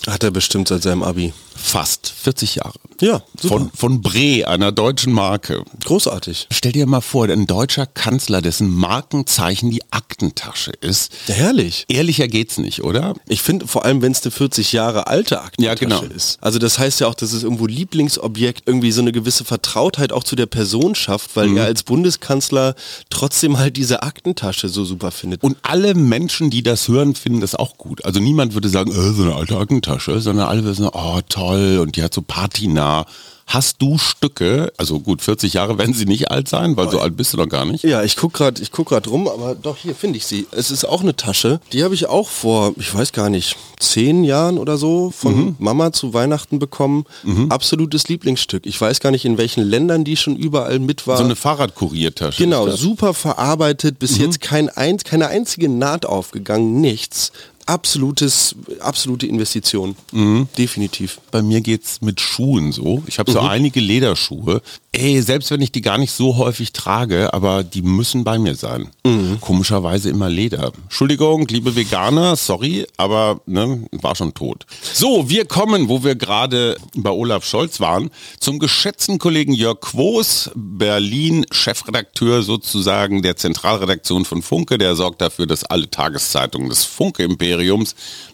Hat 0.08 0.24
er 0.24 0.32
bestimmt 0.32 0.70
seit 0.70 0.84
seinem 0.84 1.04
Abi. 1.04 1.34
Fast 1.60 2.14
40 2.22 2.56
Jahre. 2.56 2.74
Ja, 3.02 3.24
super. 3.40 3.48
Von, 3.58 3.72
von 3.76 4.02
Bre, 4.02 4.48
einer 4.48 4.72
deutschen 4.72 5.12
Marke. 5.12 5.64
Großartig. 5.84 6.48
Stell 6.52 6.72
dir 6.72 6.86
mal 6.86 7.02
vor, 7.02 7.26
ein 7.28 7.48
deutscher 7.48 7.86
Kanzler, 7.88 8.42
dessen 8.42 8.70
Markenzeichen 8.74 9.72
die 9.72 9.82
Aktentasche 9.92 10.72
ist. 10.82 11.12
Herrlich. 11.28 11.86
Ehrlicher 11.90 12.28
geht's 12.28 12.58
nicht, 12.60 12.84
oder? 12.84 13.16
Ich 13.28 13.42
finde 13.42 13.68
vor 13.68 13.86
allem, 13.86 14.02
wenn 14.04 14.12
es 14.12 14.22
eine 14.24 14.32
40 14.32 14.72
Jahre 14.72 15.08
alte 15.08 15.42
Aktentasche 15.42 15.66
Ja, 15.86 16.00
genau. 16.00 16.16
ist. 16.16 16.38
Also 16.42 16.60
das 16.60 16.78
heißt 16.80 17.00
ja 17.00 17.08
auch, 17.08 17.16
dass 17.16 17.34
es 17.34 17.44
irgendwo 17.44 17.66
Lieblingsobjekt 17.66 18.64
irgendwie 18.68 18.92
so 18.92 19.02
eine 19.02 19.12
gewisse 19.12 19.44
Vertrautheit 19.46 20.12
auch 20.14 20.24
zu 20.24 20.36
der 20.36 20.46
Person 20.46 20.94
schafft, 20.96 21.36
weil 21.36 21.48
Mhm. 21.48 21.58
er 21.58 21.66
als 21.66 21.84
Bundeskanzler 21.84 22.76
trotzdem 23.10 23.58
halt 23.58 23.78
diese 23.78 24.04
Aktentasche 24.04 24.70
so 24.70 24.86
super 24.86 25.12
findet. 25.12 25.44
Und 25.44 25.58
alle 25.64 25.96
Menschen, 25.96 26.50
die 26.52 26.62
das 26.64 26.88
hören, 26.88 27.16
finden 27.16 27.42
das 27.42 27.56
auch 27.56 27.78
gut. 27.78 28.06
Also 28.06 28.20
niemand 28.20 28.54
würde 28.54 28.70
sagen, 28.70 28.92
äh, 28.92 29.14
so 29.14 29.24
eine 29.24 29.36
alte 29.36 29.58
Aktentasche, 29.58 29.97
sondern 30.00 30.48
alle 30.48 30.74
sagen, 30.74 30.90
oh 30.94 31.20
toll, 31.28 31.80
und 31.82 31.96
die 31.96 32.04
hat 32.04 32.14
so 32.14 32.22
patinah. 32.22 33.06
Hast 33.50 33.82
du 33.82 33.98
Stücke, 33.98 34.74
also 34.76 35.00
gut, 35.00 35.22
40 35.22 35.54
Jahre 35.54 35.78
werden 35.78 35.94
sie 35.94 36.04
nicht 36.04 36.30
alt 36.32 36.50
sein, 36.50 36.76
weil 36.76 36.90
so 36.92 37.00
alt 37.00 37.16
bist 37.16 37.32
du 37.32 37.38
doch 37.38 37.48
gar 37.48 37.64
nicht. 37.64 37.82
Ja, 37.86 38.04
ich 38.04 38.18
guck 38.18 38.34
gerade, 38.34 38.62
ich 38.62 38.74
guck 38.74 38.90
gerade 38.90 39.10
rum, 39.10 39.30
aber 39.30 39.56
doch 39.56 39.78
hier 39.78 39.96
finde 39.96 40.18
ich 40.18 40.26
sie. 40.26 40.46
Es 40.52 40.70
ist 40.70 40.84
auch 40.84 41.00
eine 41.00 41.16
Tasche. 41.16 41.62
Die 41.72 41.86
habe 41.86 41.96
ich 41.96 42.08
auch 42.08 42.28
vor, 42.28 42.74
ich 42.76 42.94
weiß 42.94 43.14
gar 43.14 43.30
nicht, 43.30 43.56
zehn 43.80 44.26
Jahren 44.26 44.58
oder 44.58 44.76
so 44.76 45.12
von 45.12 45.34
Mhm. 45.38 45.56
Mama 45.60 45.94
zu 45.94 46.14
Weihnachten 46.14 46.60
bekommen. 46.60 47.06
Absolutes 47.48 48.10
Lieblingsstück. 48.10 48.66
Ich 48.66 48.82
weiß 48.82 49.00
gar 49.00 49.12
nicht, 49.12 49.24
in 49.24 49.38
welchen 49.38 49.64
Ländern 49.64 50.04
die 50.04 50.18
schon 50.18 50.36
überall 50.36 50.80
mit 50.80 51.08
war. 51.08 51.16
So 51.16 51.24
eine 51.24 51.38
Fahrradkuriertasche. 51.38 52.44
Genau, 52.44 52.70
super 52.72 53.14
verarbeitet, 53.14 53.98
bis 53.98 54.18
jetzt 54.18 54.42
kein 54.42 54.68
ein, 54.68 54.98
keine 54.98 55.28
einzige 55.28 55.70
Naht 55.70 56.06
aufgegangen, 56.06 56.82
nichts. 56.82 57.32
Absolutes, 57.68 58.56
absolute 58.80 59.28
Investition. 59.28 59.96
Definitiv. 60.58 61.20
Bei 61.32 61.42
mir 61.42 61.62
geht's 61.62 62.02
mit 62.02 62.20
Schuhen 62.20 62.72
so. 62.72 63.04
Ich 63.08 63.20
habe 63.20 63.32
so 63.32 63.40
einige 63.40 63.80
Lederschuhe. 63.80 64.62
Ey, 64.94 65.22
selbst 65.22 65.52
wenn 65.52 65.62
ich 65.62 65.72
die 65.72 65.82
gar 65.82 66.00
nicht 66.00 66.12
so 66.12 66.38
häufig 66.38 66.74
trage, 66.74 67.32
aber 67.34 67.64
die 67.64 67.84
müssen 67.84 68.24
bei 68.24 68.40
mir 68.40 68.56
sein. 68.56 68.90
Komischerweise 69.42 70.10
immer 70.10 70.30
Leder. 70.30 70.72
Entschuldigung, 70.84 71.48
liebe 71.48 71.76
Veganer, 71.76 72.36
sorry, 72.36 72.88
aber 72.98 73.42
ne, 73.46 73.86
war 73.92 74.16
schon 74.16 74.34
tot. 74.34 74.66
So, 74.82 75.30
wir 75.30 75.46
kommen, 75.46 75.88
wo 75.90 76.04
wir 76.04 76.16
gerade 76.16 76.78
bei 76.96 77.12
Olaf 77.12 77.46
Scholz 77.46 77.80
waren, 77.80 78.10
zum 78.40 78.60
geschätzten 78.60 79.20
Kollegen 79.20 79.54
Jörg 79.54 79.82
Quos, 79.82 80.50
Berlin, 80.56 81.46
Chefredakteur 81.52 82.42
sozusagen 82.42 83.22
der 83.22 83.36
Zentralredaktion 83.36 84.26
von 84.26 84.42
Funke. 84.42 84.78
Der 84.78 84.96
sorgt 84.96 85.22
dafür, 85.22 85.46
dass 85.46 85.64
alle 85.64 85.92
Tageszeitungen 85.92 86.70
des 86.70 86.86
Funke-Imperiums, 86.86 87.57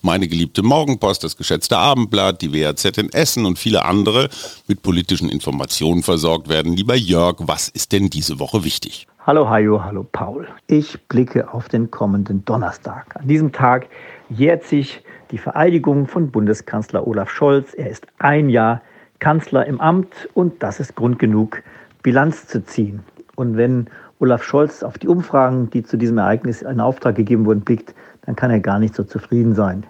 meine 0.02 0.28
geliebte 0.28 0.64
Morgenpost, 0.64 1.24
das 1.24 1.38
geschätzte 1.38 1.78
Abendblatt, 1.78 2.42
die 2.42 2.54
WAZ 2.54 2.86
in 2.98 3.12
Essen 3.12 3.46
und 3.46 3.58
viele 3.58 3.86
andere 3.86 4.30
mit 4.68 4.82
politischen 4.82 5.30
Informationen 5.30 6.04
versorgt 6.04 6.50
werden. 6.50 6.74
Lieber 6.74 6.96
Jörg, 6.96 7.38
was 7.40 7.70
ist 7.70 7.92
denn 7.92 8.10
diese 8.10 8.40
Woche 8.40 8.64
wichtig? 8.64 9.08
Hallo 9.26 9.50
Hajo, 9.50 9.82
hallo 9.82 10.06
Paul. 10.12 10.48
Ich 10.68 11.00
blicke 11.08 11.54
auf 11.54 11.70
den 11.70 11.90
kommenden 11.90 12.44
Donnerstag. 12.44 13.16
An 13.16 13.28
diesem 13.28 13.54
Tag 13.54 13.88
jährt 14.30 14.66
sich 14.66 15.02
die 15.32 15.38
Vereidigung 15.38 16.08
von 16.08 16.30
Bundeskanzler 16.30 17.08
Olaf 17.08 17.30
Scholz. 17.30 17.74
Er 17.74 17.90
ist 17.90 18.06
ein 18.20 18.50
Jahr 18.50 18.82
Kanzler 19.20 19.66
im 19.66 19.80
Amt 19.80 20.28
und 20.34 20.62
das 20.62 20.82
ist 20.82 20.96
Grund 20.96 21.20
genug, 21.20 21.64
Bilanz 22.02 22.48
zu 22.48 22.66
ziehen. 22.66 23.04
Und 23.36 23.56
wenn 23.56 23.88
Olaf 24.20 24.44
Scholz 24.44 24.84
auf 24.84 24.98
die 24.98 25.08
Umfragen, 25.08 25.70
die 25.70 25.84
zu 25.84 25.98
diesem 25.98 26.18
Ereignis 26.18 26.62
in 26.62 26.80
Auftrag 26.82 27.16
gegeben 27.16 27.46
wurden, 27.46 27.62
blickt, 27.62 27.96
dann 28.26 28.36
kann 28.36 28.52
er 28.52 28.60
gar 28.60 28.80
nicht 28.80 28.96
so 28.96 29.04
zufrieden 29.04 29.54
sein. 29.54 29.86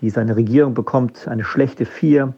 Die, 0.00 0.10
seine 0.10 0.36
Regierung 0.36 0.74
bekommt 0.74 1.26
eine 1.28 1.44
schlechte 1.44 1.84
Vier. 1.84 2.34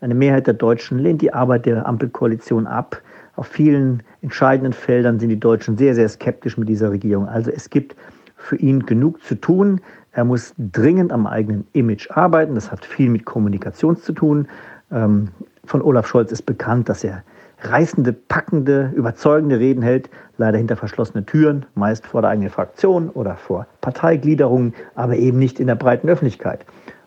Eine 0.00 0.14
Mehrheit 0.14 0.46
der 0.46 0.54
Deutschen 0.54 0.98
lehnt 0.98 1.22
die 1.22 1.32
Arbeit 1.32 1.66
der 1.66 1.86
Ampelkoalition 1.86 2.66
ab. 2.66 3.00
Auf 3.36 3.46
vielen 3.46 4.02
entscheidenden 4.20 4.72
Feldern 4.72 5.18
sind 5.18 5.28
die 5.30 5.40
Deutschen 5.40 5.76
sehr, 5.78 5.94
sehr 5.94 6.08
skeptisch 6.08 6.58
mit 6.58 6.68
dieser 6.68 6.90
Regierung. 6.90 7.28
Also 7.28 7.50
es 7.50 7.70
gibt 7.70 7.96
für 8.36 8.56
ihn 8.56 8.84
genug 8.84 9.22
zu 9.22 9.34
tun. 9.34 9.80
Er 10.12 10.24
muss 10.24 10.54
dringend 10.58 11.12
am 11.12 11.26
eigenen 11.26 11.66
Image 11.72 12.10
arbeiten. 12.10 12.54
Das 12.54 12.70
hat 12.70 12.84
viel 12.84 13.08
mit 13.10 13.24
Kommunikation 13.24 13.96
zu 13.96 14.12
tun. 14.12 14.48
Ähm, 14.90 15.28
von 15.64 15.82
Olaf 15.82 16.06
Scholz 16.06 16.32
ist 16.32 16.42
bekannt, 16.42 16.88
dass 16.88 17.04
er 17.04 17.22
reißende, 17.62 18.12
packende, 18.12 18.92
überzeugende 18.94 19.58
Reden 19.58 19.82
hält, 19.82 20.10
leider 20.36 20.58
hinter 20.58 20.76
verschlossenen 20.76 21.26
Türen, 21.26 21.66
meist 21.74 22.06
vor 22.06 22.22
der 22.22 22.30
eigenen 22.30 22.50
Fraktion 22.50 23.10
oder 23.10 23.36
vor 23.36 23.66
Parteigliederungen, 23.80 24.74
aber 24.94 25.16
eben 25.16 25.38
nicht 25.38 25.58
in 25.58 25.66
der 25.66 25.74
breiten 25.74 26.08
Öffentlichkeit. 26.08 26.64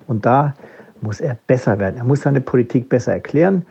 Und 0.08 0.26
da 0.26 0.54
muss 1.02 1.20
er 1.20 1.38
besser 1.48 1.80
werden. 1.80 1.98
Er 1.98 2.04
muss 2.04 2.22
seine 2.22 2.42
Politik 2.42 2.90
besser 2.90 3.14
erklären. 3.14 3.66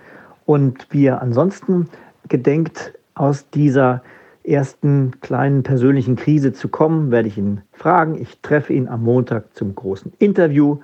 Und 0.47 0.87
wie 0.91 1.07
er 1.07 1.23
ansonsten 1.23 1.89
gedenkt, 2.29 2.95
aus 3.15 3.49
dieser 3.51 4.03
ersten 4.43 5.21
kleinen 5.21 5.63
persönlichen 5.63 6.17
Krise 6.17 6.53
zu 6.53 6.69
kommen, 6.69 7.11
werde 7.11 7.29
ich 7.29 7.37
ihn 7.37 7.61
fragen. 7.73 8.17
Ich 8.21 8.41
treffe 8.41 8.73
ihn 8.73 8.89
am 8.89 9.05
Montag 9.05 9.55
zum 9.55 9.75
großen 9.75 10.13
Interview 10.19 10.79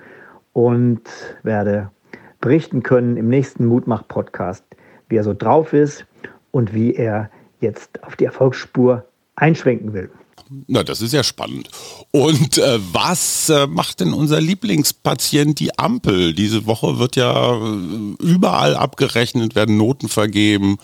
und 0.53 1.01
werde 1.43 1.89
berichten 2.39 2.83
können 2.83 3.17
im 3.17 3.29
nächsten 3.29 3.65
Mutmach-Podcast, 3.65 4.63
wie 5.09 5.17
er 5.17 5.23
so 5.23 5.33
drauf 5.33 5.73
ist 5.73 6.05
und 6.51 6.73
wie 6.73 6.93
er 6.93 7.29
jetzt 7.59 8.03
auf 8.03 8.15
die 8.15 8.25
Erfolgsspur 8.25 9.05
einschwenken 9.35 9.93
will. 9.93 10.09
Na, 10.67 10.83
das 10.83 11.01
ist 11.01 11.13
ja 11.13 11.23
spannend. 11.23 11.69
Und 12.11 12.57
äh, 12.57 12.79
was 12.93 13.49
äh, 13.49 13.67
macht 13.67 13.99
denn 13.99 14.13
unser 14.13 14.39
Lieblingspatient, 14.39 15.59
die 15.59 15.77
Ampel? 15.77 16.33
Diese 16.33 16.65
Woche 16.65 16.99
wird 16.99 17.15
ja 17.15 17.55
äh, 17.55 18.23
überall 18.23 18.75
abgerechnet, 18.75 19.55
werden 19.55 19.77
Noten 19.77 20.07
vergeben. 20.07 20.77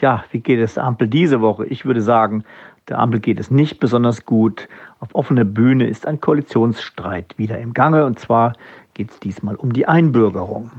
Ja, 0.00 0.24
wie 0.30 0.40
geht 0.40 0.58
es 0.58 0.74
der 0.74 0.84
Ampel 0.84 1.08
diese 1.08 1.40
Woche? 1.40 1.66
Ich 1.66 1.84
würde 1.84 2.00
sagen, 2.00 2.44
der 2.88 2.98
Ampel 2.98 3.20
geht 3.20 3.40
es 3.40 3.50
nicht 3.50 3.78
besonders 3.78 4.24
gut. 4.24 4.68
Auf 5.00 5.14
offener 5.14 5.44
Bühne 5.44 5.86
ist 5.86 6.06
ein 6.06 6.20
Koalitionsstreit 6.20 7.36
wieder 7.36 7.58
im 7.58 7.74
Gange. 7.74 8.06
Und 8.06 8.18
zwar 8.18 8.54
geht 8.94 9.10
es 9.10 9.20
diesmal 9.20 9.56
um 9.56 9.72
die 9.72 9.86
Einbürgerung. 9.86 10.70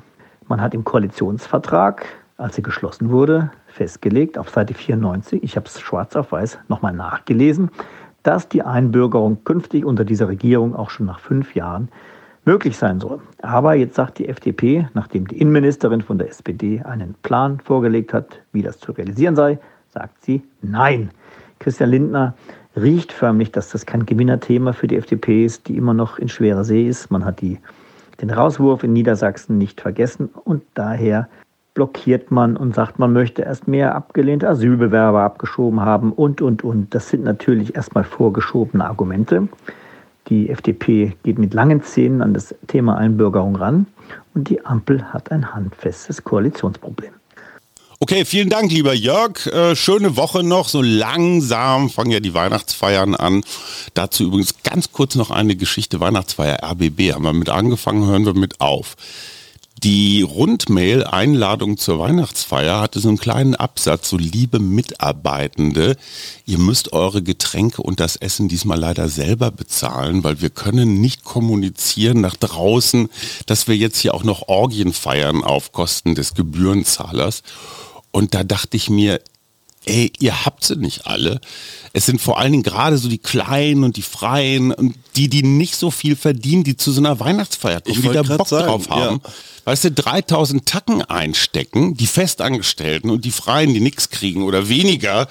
Man 0.48 0.62
hat 0.62 0.74
im 0.74 0.84
Koalitionsvertrag, 0.84 2.06
als 2.38 2.58
er 2.58 2.64
geschlossen 2.64 3.10
wurde, 3.10 3.52
festgelegt, 3.68 4.38
auf 4.38 4.50
Seite 4.50 4.74
94, 4.74 5.44
ich 5.44 5.56
habe 5.56 5.68
es 5.68 5.80
schwarz 5.80 6.16
auf 6.16 6.32
weiß 6.32 6.60
nochmal 6.68 6.94
nachgelesen, 6.94 7.70
dass 8.24 8.50
die 8.50 8.64
Einbürgerung 8.64 9.44
künftig 9.44 9.86
unter 9.86 10.04
dieser 10.04 10.28
Regierung 10.28 10.76
auch 10.76 10.90
schon 10.90 11.06
nach 11.06 11.20
fünf 11.20 11.56
Jahren 11.56 11.90
möglich 12.44 12.78
sein 12.78 13.00
soll. 13.00 13.20
Aber 13.42 13.76
jetzt 13.76 13.96
sagt 13.96 14.20
die 14.20 14.28
FDP, 14.28 14.88
nachdem 14.94 15.28
die 15.28 15.40
Innenministerin 15.40 16.02
von 16.02 16.18
der 16.18 16.30
SPD 16.30 16.82
einen 16.82 17.16
Plan 17.24 17.60
vorgelegt 17.60 18.14
hat, 18.14 18.40
wie 18.52 18.62
das 18.62 18.80
zu 18.80 18.92
realisieren 18.92 19.36
sei, 19.36 19.60
sagt 19.90 20.24
sie 20.24 20.44
Nein. 20.62 21.12
Christian 21.60 21.90
Lindner 21.90 22.36
riecht 22.76 23.12
förmlich, 23.12 23.52
dass 23.52 23.70
das 23.70 23.86
kein 23.86 24.06
Gewinnerthema 24.06 24.74
für 24.74 24.88
die 24.88 24.98
FDP 24.98 25.46
ist, 25.46 25.68
die 25.68 25.78
immer 25.78 25.94
noch 25.94 26.20
in 26.20 26.28
schwerer 26.28 26.64
See 26.64 26.88
ist. 26.88 27.10
Man 27.10 27.26
hat 27.26 27.42
die, 27.42 27.60
den 28.22 28.30
Rauswurf 28.30 28.84
in 28.84 28.94
Niedersachsen 28.94 29.58
nicht 29.58 29.82
vergessen 29.82 30.30
und 30.44 30.64
daher 30.74 31.30
blockiert 31.76 32.32
man 32.32 32.58
und 32.58 32.74
sagt, 32.74 32.98
man 32.98 33.14
möchte 33.14 33.44
erst 33.44 33.68
mehr 33.68 33.94
abgelehnte 33.94 34.50
Asylbewerber 34.50 35.22
abgeschoben 35.22 35.82
haben 35.82 36.12
und, 36.12 36.42
und, 36.42 36.64
und. 36.64 36.96
Das 36.96 37.10
sind 37.10 37.24
natürlich 37.24 37.76
erstmal 37.76 38.04
vorgeschobene 38.04 38.84
Argumente. 38.84 39.48
Die 40.30 40.50
FDP 40.50 41.16
geht 41.22 41.38
mit 41.38 41.54
langen 41.54 41.84
Zähnen 41.84 42.24
an 42.24 42.34
das 42.34 42.56
Thema 42.66 42.98
Einbürgerung 42.98 43.58
ran 43.58 43.86
und 44.34 44.50
die 44.50 44.66
Ampel 44.66 45.04
hat 45.14 45.32
ein 45.32 45.54
handfestes 45.54 46.24
Koalitionsproblem. 46.24 47.12
Okay, 48.00 48.26
vielen 48.26 48.50
Dank, 48.50 48.72
lieber 48.72 48.94
Jörg. 48.94 49.46
Äh, 49.48 49.76
schöne 49.76 50.18
Woche 50.18 50.44
noch. 50.44 50.68
So 50.68 50.82
langsam 50.82 51.90
fangen 51.90 52.12
ja 52.12 52.20
die 52.20 52.34
Weihnachtsfeiern 52.34 53.16
an. 53.16 53.44
Dazu 53.94 54.26
übrigens 54.26 54.64
ganz 54.64 54.92
kurz 54.92 55.16
noch 55.16 55.32
eine 55.32 55.56
Geschichte. 55.56 56.00
Weihnachtsfeier 56.00 56.60
RBB 56.64 57.14
haben 57.14 57.24
wir 57.24 57.34
mit 57.34 57.50
angefangen, 57.50 58.06
hören 58.06 58.26
wir 58.26 58.34
mit 58.34 58.60
auf. 58.60 58.96
Die 59.84 60.22
Rundmail-Einladung 60.22 61.78
zur 61.78 62.00
Weihnachtsfeier 62.00 62.80
hatte 62.80 63.00
so 63.00 63.10
einen 63.10 63.18
kleinen 63.18 63.56
Absatz, 63.56 64.10
so 64.10 64.18
liebe 64.18 64.60
Mitarbeitende, 64.60 65.98
ihr 66.46 66.58
müsst 66.58 66.94
eure 66.94 67.22
Getränke 67.22 67.82
und 67.82 68.00
das 68.00 68.16
Essen 68.16 68.48
diesmal 68.48 68.80
leider 68.80 69.10
selber 69.10 69.52
bezahlen, 69.52 70.24
weil 70.24 70.42
wir 70.42 70.50
können 70.50 71.02
nicht 71.02 71.26
kommunizieren 71.26 72.22
nach 72.22 72.38
draußen, 72.38 73.10
dass 73.48 73.68
wir 73.68 73.76
jetzt 73.76 74.00
hier 74.00 74.14
auch 74.14 74.24
noch 74.24 74.48
Orgien 74.48 74.94
feiern 74.94 75.44
auf 75.44 75.74
Kosten 75.74 76.16
des 76.16 76.34
Gebührenzahlers. 76.34 77.44
Und 78.12 78.34
da 78.34 78.46
dachte 78.46 78.78
ich 78.78 78.90
mir, 78.90 79.20
ey, 79.86 80.12
ihr 80.20 80.46
habt 80.46 80.64
sie 80.64 80.78
nicht 80.78 81.06
alle. 81.06 81.40
Es 81.94 82.06
sind 82.06 82.22
vor 82.22 82.40
allen 82.40 82.52
Dingen 82.52 82.64
gerade 82.64 82.98
so 82.98 83.08
die 83.10 83.18
Kleinen 83.18 83.84
und 83.84 83.98
die 83.98 84.02
Freien 84.02 84.72
und 84.72 84.96
die, 85.16 85.30
die 85.30 85.44
nicht 85.44 85.76
so 85.76 85.92
viel 85.92 86.16
verdienen, 86.16 86.64
die 86.64 86.78
zu 86.78 86.92
so 86.92 87.02
einer 87.02 87.20
Weihnachtsfeier 87.20 87.82
kommen, 87.82 88.02
die 88.02 88.10
da 88.10 88.24
Bock 88.24 88.48
sagen, 88.48 88.68
drauf 88.68 88.90
haben. 88.90 89.22
Ja. 89.24 89.32
Weißt 89.66 89.84
du, 89.84 89.92
3000 89.92 90.66
Tacken 90.68 91.02
einstecken, 91.02 91.96
die 91.96 92.08
Festangestellten 92.08 93.10
und 93.10 93.26
die 93.26 93.32
Freien, 93.32 93.74
die 93.74 93.80
nichts 93.80 94.10
kriegen 94.10 94.44
oder 94.44 94.70
weniger 94.70 95.28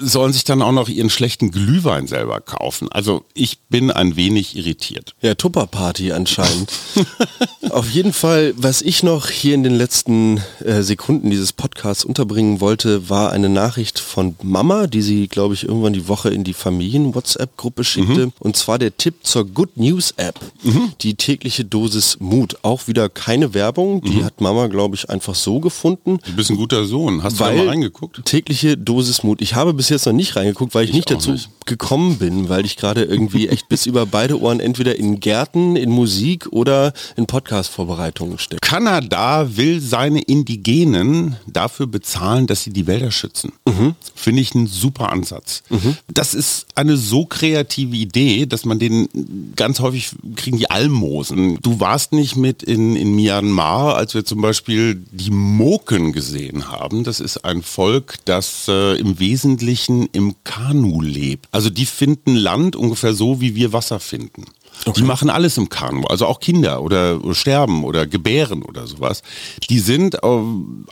sollen 0.00 0.32
sich 0.32 0.44
dann 0.44 0.62
auch 0.62 0.72
noch 0.72 0.88
ihren 0.88 1.10
schlechten 1.10 1.50
Glühwein 1.50 2.06
selber 2.06 2.40
kaufen. 2.40 2.90
Also 2.90 3.24
ich 3.34 3.58
bin 3.68 3.90
ein 3.90 4.16
wenig 4.16 4.56
irritiert. 4.56 5.14
Ja, 5.20 5.34
Tupperparty 5.34 6.12
anscheinend. 6.12 6.72
Auf 7.70 7.90
jeden 7.90 8.12
Fall, 8.12 8.54
was 8.56 8.82
ich 8.82 9.02
noch 9.02 9.28
hier 9.28 9.54
in 9.54 9.62
den 9.62 9.74
letzten 9.74 10.40
äh, 10.64 10.82
Sekunden 10.82 11.30
dieses 11.30 11.52
Podcasts 11.52 12.04
unterbringen 12.04 12.60
wollte, 12.60 13.10
war 13.10 13.32
eine 13.32 13.48
Nachricht 13.48 13.98
von 13.98 14.36
Mama, 14.42 14.86
die 14.86 15.02
sie, 15.02 15.28
glaube 15.28 15.54
ich, 15.54 15.64
irgendwann 15.64 15.92
die 15.92 16.08
Woche 16.08 16.30
in 16.30 16.44
die 16.44 16.54
Familien-WhatsApp-Gruppe 16.54 17.84
schickte. 17.84 18.26
Mhm. 18.26 18.32
Und 18.38 18.56
zwar 18.56 18.78
der 18.78 18.96
Tipp 18.96 19.14
zur 19.22 19.44
Good 19.46 19.76
News 19.76 20.14
App, 20.16 20.38
mhm. 20.62 20.92
die 21.00 21.14
tägliche 21.14 21.64
Dosis 21.64 22.18
Mut. 22.20 22.58
Auch 22.62 22.88
wieder 22.88 23.08
keine 23.08 23.54
Werbung, 23.54 24.02
die 24.02 24.18
mhm. 24.18 24.24
hat 24.24 24.40
Mama, 24.40 24.68
glaube 24.68 24.96
ich, 24.96 25.10
einfach 25.10 25.34
so 25.34 25.60
gefunden. 25.60 26.18
Du 26.24 26.32
bist 26.32 26.50
ein 26.50 26.56
guter 26.56 26.84
Sohn. 26.84 27.22
Hast 27.22 27.38
du 27.38 27.44
da 27.44 27.52
mal 27.52 27.68
reingeguckt? 27.68 28.24
Tägliche 28.24 28.76
Dosis 28.76 29.22
Mut. 29.22 29.42
Ich 29.42 29.54
habe 29.54 29.67
habe 29.68 29.76
bis 29.76 29.88
jetzt 29.88 30.06
noch 30.06 30.12
nicht 30.12 30.34
reingeguckt, 30.36 30.74
weil 30.74 30.84
ich, 30.84 30.90
ich 30.90 30.96
nicht 30.96 31.10
dazu 31.10 31.32
nicht. 31.32 31.50
gekommen 31.66 32.18
bin, 32.18 32.48
weil 32.48 32.64
ich 32.64 32.76
gerade 32.76 33.04
irgendwie 33.04 33.48
echt 33.48 33.68
bis 33.68 33.86
über 33.86 34.06
beide 34.06 34.40
Ohren 34.40 34.60
entweder 34.60 34.96
in 34.96 35.20
Gärten, 35.20 35.76
in 35.76 35.90
Musik 35.90 36.48
oder 36.50 36.92
in 37.16 37.26
Podcast-Vorbereitungen 37.26 38.38
stecke. 38.38 38.60
Kanada 38.60 39.56
will 39.56 39.80
seine 39.80 40.20
Indigenen 40.22 41.36
dafür 41.46 41.86
bezahlen, 41.86 42.46
dass 42.46 42.64
sie 42.64 42.70
die 42.70 42.86
Wälder 42.86 43.10
schützen. 43.10 43.52
Mhm. 43.66 43.94
Finde 44.14 44.42
ich 44.42 44.54
einen 44.54 44.66
super 44.66 45.12
Ansatz. 45.12 45.62
Mhm. 45.68 45.96
Das 46.08 46.34
ist 46.34 46.66
eine 46.74 46.96
so 46.96 47.26
kreative 47.26 47.96
Idee, 47.96 48.46
dass 48.46 48.64
man 48.64 48.78
den 48.78 49.08
ganz 49.54 49.80
häufig 49.80 50.10
kriegen 50.36 50.58
die 50.58 50.70
Almosen. 50.70 51.58
Du 51.62 51.80
warst 51.80 52.12
nicht 52.12 52.36
mit 52.36 52.62
in, 52.62 52.96
in 52.96 53.14
Myanmar, 53.14 53.96
als 53.96 54.14
wir 54.14 54.24
zum 54.24 54.40
Beispiel 54.40 54.94
die 55.12 55.30
Moken 55.30 56.12
gesehen 56.12 56.70
haben. 56.70 57.04
Das 57.04 57.20
ist 57.20 57.44
ein 57.44 57.62
Volk, 57.62 58.14
das 58.24 58.66
äh, 58.68 58.98
im 58.98 59.18
Wesentlichen 59.18 59.57
Wesentlichen 59.58 60.08
im 60.12 60.36
Kanu 60.44 61.00
lebt. 61.00 61.48
Also 61.50 61.68
die 61.68 61.86
finden 61.86 62.36
Land 62.36 62.76
ungefähr 62.76 63.12
so, 63.12 63.40
wie 63.40 63.56
wir 63.56 63.72
Wasser 63.72 63.98
finden. 63.98 64.44
Okay. 64.84 65.00
Die 65.00 65.06
machen 65.06 65.30
alles 65.30 65.56
im 65.56 65.68
Kanu, 65.68 66.06
also 66.06 66.26
auch 66.26 66.40
Kinder 66.40 66.82
oder 66.82 67.18
sterben 67.34 67.84
oder 67.84 68.06
gebären 68.06 68.62
oder 68.62 68.86
sowas. 68.86 69.22
Die 69.68 69.78
sind 69.78 70.22
auf, 70.22 70.44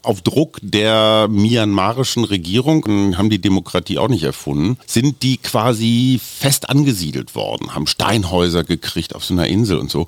auf, 0.02 0.22
Druck 0.22 0.58
der 0.62 1.28
myanmarischen 1.28 2.24
Regierung, 2.24 3.16
haben 3.16 3.30
die 3.30 3.40
Demokratie 3.40 3.98
auch 3.98 4.08
nicht 4.08 4.24
erfunden, 4.24 4.78
sind 4.86 5.22
die 5.22 5.36
quasi 5.38 6.20
fest 6.22 6.68
angesiedelt 6.68 7.34
worden, 7.34 7.74
haben 7.74 7.86
Steinhäuser 7.86 8.64
gekriegt 8.64 9.14
auf 9.14 9.24
so 9.24 9.34
einer 9.34 9.46
Insel 9.46 9.78
und 9.78 9.90
so. 9.90 10.06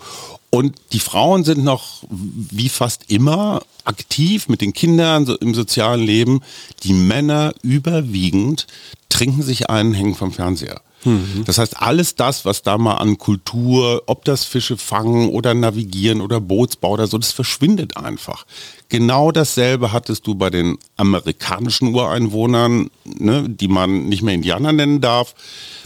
Und 0.51 0.77
die 0.93 1.01
Frauen 1.01 1.45
sind 1.45 1.63
noch 1.63 2.03
wie 2.09 2.71
fast 2.71 3.05
immer 3.09 3.63
aktiv 3.85 4.49
mit 4.49 4.61
den 4.61 4.73
Kindern 4.73 5.27
so 5.27 5.37
im 5.37 5.55
sozialen 5.55 6.01
Leben. 6.01 6.41
Die 6.85 6.95
Männer 6.95 7.53
überwiegend 7.63 8.67
trinken 9.09 9.43
sich 9.43 9.69
einen, 9.69 9.93
hängen 9.93 10.15
vom 10.15 10.33
Fernseher. 10.33 10.81
Mhm. 11.05 11.45
Das 11.47 11.59
heißt, 11.59 11.81
alles 11.81 12.15
das, 12.17 12.45
was 12.45 12.63
da 12.63 12.77
mal 12.79 12.95
an 12.97 13.19
Kultur, 13.19 14.03
ob 14.07 14.25
das 14.25 14.45
Fische 14.45 14.77
fangen 14.77 15.29
oder 15.31 15.55
navigieren 15.55 16.21
oder 16.21 16.41
Bootsbau 16.41 16.91
oder 16.93 17.07
so, 17.07 17.19
das 17.19 17.33
verschwindet 17.33 17.97
einfach. 17.97 18.47
Genau 18.89 19.31
dasselbe 19.33 19.93
hattest 19.93 20.27
du 20.27 20.35
bei 20.35 20.51
den 20.51 20.77
amerikanischen 20.97 21.95
Ureinwohnern, 21.95 22.91
ne, 23.05 23.49
die 23.49 23.69
man 23.69 24.09
nicht 24.09 24.23
mehr 24.23 24.35
Indianer 24.35 24.73
nennen 24.73 25.01
darf 25.01 25.35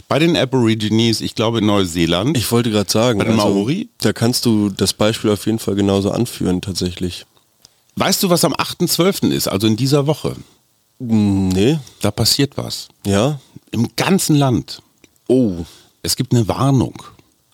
bei 0.09 0.19
den 0.19 0.35
Aborigines, 0.35 1.21
ich 1.21 1.33
glaube 1.33 1.59
in 1.59 1.65
Neuseeland. 1.65 2.37
Ich 2.37 2.51
wollte 2.51 2.69
gerade 2.69 2.91
sagen, 2.91 3.17
Bei 3.19 3.25
den 3.25 3.35
Maori? 3.35 3.89
da 4.01 4.13
kannst 4.13 4.45
du 4.45 4.69
das 4.69 4.93
Beispiel 4.93 5.31
auf 5.31 5.45
jeden 5.45 5.59
Fall 5.59 5.75
genauso 5.75 6.11
anführen 6.11 6.61
tatsächlich. 6.61 7.25
weißt 7.95 8.21
du, 8.21 8.29
was 8.29 8.43
am 8.45 8.53
8.12. 8.53 9.31
ist, 9.31 9.47
also 9.47 9.65
in 9.65 9.75
dieser 9.75 10.05
Woche? 10.05 10.35
Hm, 10.99 11.47
Nee, 11.49 11.79
Da 12.01 12.11
passiert 12.11 12.57
was. 12.57 12.89
ja. 13.05 13.39
Im 13.71 13.87
ganzen 13.95 14.35
Land. 14.35 14.82
Oh, 15.27 15.65
Es 16.01 16.15
gibt 16.15 16.33
eine 16.33 16.47
Warnung. 16.47 17.01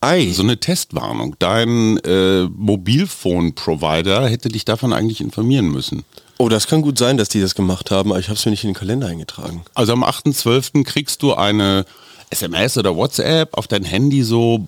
Ei. 0.02 0.32
So 0.32 0.44
eine 0.44 0.60
Testwarnung. 0.60 1.36
Dein 1.40 1.98
äh, 2.00 2.44
Mobilphone-Provider 2.46 4.28
hätte 4.28 4.50
dich 4.50 4.66
davon 4.66 4.94
eigentlich 4.94 5.22
informieren 5.22 5.68
müssen. 5.68 6.04
Oh, 6.38 6.48
das 6.50 6.68
kann 6.68 6.82
gut 6.82 6.98
sein, 6.98 7.18
dass 7.18 7.30
die 7.30 7.42
das 7.42 7.54
gemacht 7.54 7.92
haben, 7.92 8.12
aber 8.12 8.20
ich 8.20 8.30
habe 8.30 8.38
es 8.38 8.46
mir 8.46 8.52
nicht 8.52 8.64
in 8.64 8.70
den 8.70 8.76
Kalender 8.76 9.08
eingetragen. 9.08 9.64
Also 9.76 9.92
am 9.94 10.04
8.12. 10.06 10.84
kriegst 10.86 11.22
du 11.22 11.34
eine 11.34 11.86
SMS 12.30 12.78
oder 12.78 12.96
WhatsApp 12.96 13.58
auf 13.58 13.68
dein 13.68 13.84
Handy 13.84 14.24
so 14.24 14.66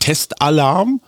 Testalarm. 0.00 1.00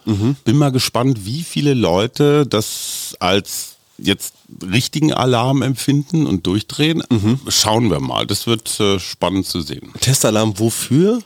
Bin 0.44 0.56
mal 0.56 0.70
gespannt, 0.70 1.26
wie 1.26 1.42
viele 1.42 1.74
Leute 1.74 2.46
das 2.46 3.16
als 3.18 3.73
jetzt 3.98 4.34
richtigen 4.62 5.12
Alarm 5.12 5.62
empfinden 5.62 6.26
und 6.26 6.46
durchdrehen. 6.46 7.02
Schauen 7.48 7.90
wir 7.90 8.00
mal. 8.00 8.26
Das 8.26 8.46
wird 8.46 8.78
äh, 8.80 8.98
spannend 8.98 9.46
zu 9.46 9.60
sehen. 9.60 9.92
Testalarm 10.00 10.58
wofür? 10.58 11.20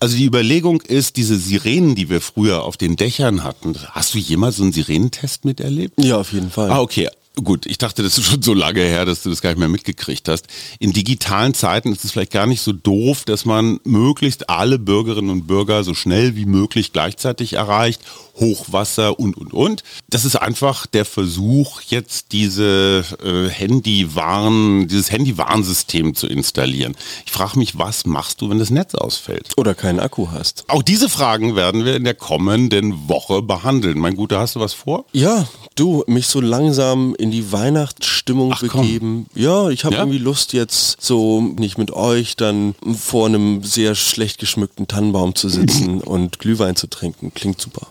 Also 0.00 0.16
die 0.16 0.24
Überlegung 0.24 0.80
ist, 0.80 1.16
diese 1.16 1.36
Sirenen, 1.36 1.94
die 1.94 2.10
wir 2.10 2.20
früher 2.20 2.64
auf 2.64 2.76
den 2.76 2.96
Dächern 2.96 3.44
hatten, 3.44 3.76
hast 3.92 4.14
du 4.14 4.18
jemals 4.18 4.56
so 4.56 4.64
einen 4.64 4.72
Sirenentest 4.72 5.44
miterlebt? 5.44 5.94
Ja, 6.02 6.18
auf 6.18 6.32
jeden 6.32 6.50
Fall. 6.50 6.72
Ah, 6.72 6.80
okay. 6.80 7.08
Gut, 7.42 7.64
ich 7.64 7.78
dachte, 7.78 8.02
das 8.02 8.18
ist 8.18 8.26
schon 8.26 8.42
so 8.42 8.52
lange 8.52 8.80
her, 8.80 9.06
dass 9.06 9.22
du 9.22 9.30
das 9.30 9.40
gar 9.40 9.50
nicht 9.50 9.58
mehr 9.58 9.68
mitgekriegt 9.68 10.28
hast. 10.28 10.48
In 10.78 10.92
digitalen 10.92 11.54
Zeiten 11.54 11.90
ist 11.90 12.04
es 12.04 12.12
vielleicht 12.12 12.32
gar 12.32 12.46
nicht 12.46 12.60
so 12.60 12.72
doof, 12.72 13.24
dass 13.24 13.46
man 13.46 13.80
möglichst 13.84 14.50
alle 14.50 14.78
Bürgerinnen 14.78 15.30
und 15.30 15.46
Bürger 15.46 15.82
so 15.82 15.94
schnell 15.94 16.36
wie 16.36 16.44
möglich 16.44 16.92
gleichzeitig 16.92 17.54
erreicht. 17.54 18.02
Hochwasser 18.34 19.18
und, 19.18 19.36
und, 19.36 19.52
und. 19.52 19.82
Das 20.08 20.24
ist 20.24 20.36
einfach 20.36 20.86
der 20.86 21.04
Versuch, 21.04 21.82
jetzt 21.82 22.32
diese 22.32 23.04
äh, 23.22 23.48
Handywarn, 23.48 24.88
dieses 24.88 25.10
Handywarnsystem 25.10 26.14
zu 26.14 26.26
installieren. 26.26 26.96
Ich 27.26 27.32
frage 27.32 27.58
mich, 27.58 27.78
was 27.78 28.06
machst 28.06 28.40
du, 28.40 28.50
wenn 28.50 28.58
das 28.58 28.70
Netz 28.70 28.94
ausfällt? 28.94 29.52
Oder 29.56 29.74
keinen 29.74 30.00
Akku 30.00 30.30
hast. 30.30 30.64
Auch 30.68 30.82
diese 30.82 31.08
Fragen 31.08 31.56
werden 31.56 31.84
wir 31.84 31.96
in 31.96 32.04
der 32.04 32.14
kommenden 32.14 33.08
Woche 33.08 33.42
behandeln. 33.42 33.98
Mein 33.98 34.16
Guter, 34.16 34.40
hast 34.40 34.56
du 34.56 34.60
was 34.60 34.72
vor? 34.72 35.04
Ja, 35.12 35.46
du, 35.74 36.04
mich 36.06 36.26
so 36.26 36.40
langsam 36.40 37.14
in 37.22 37.30
die 37.30 37.52
Weihnachtsstimmung 37.52 38.52
Ach, 38.54 38.62
komm. 38.68 38.82
begeben. 38.82 39.26
Ja, 39.34 39.68
ich 39.70 39.84
habe 39.84 39.94
Ja? 39.94 40.00
irgendwie 40.02 40.18
Lust 40.18 40.52
jetzt 40.52 41.00
so 41.00 41.40
nicht 41.40 41.78
mit 41.78 41.92
euch 41.92 42.36
dann 42.36 42.74
vor 42.98 43.26
einem 43.26 43.62
sehr 43.62 43.94
schlecht 43.94 44.38
geschmückten 44.38 44.88
Tannenbaum 44.88 45.34
zu 45.34 45.48
sitzen 45.48 46.00
und 46.04 46.38
Glühwein 46.40 46.74
zu 46.76 46.88
trinken. 46.88 47.32
Klingt 47.34 47.60
super. 47.60 47.86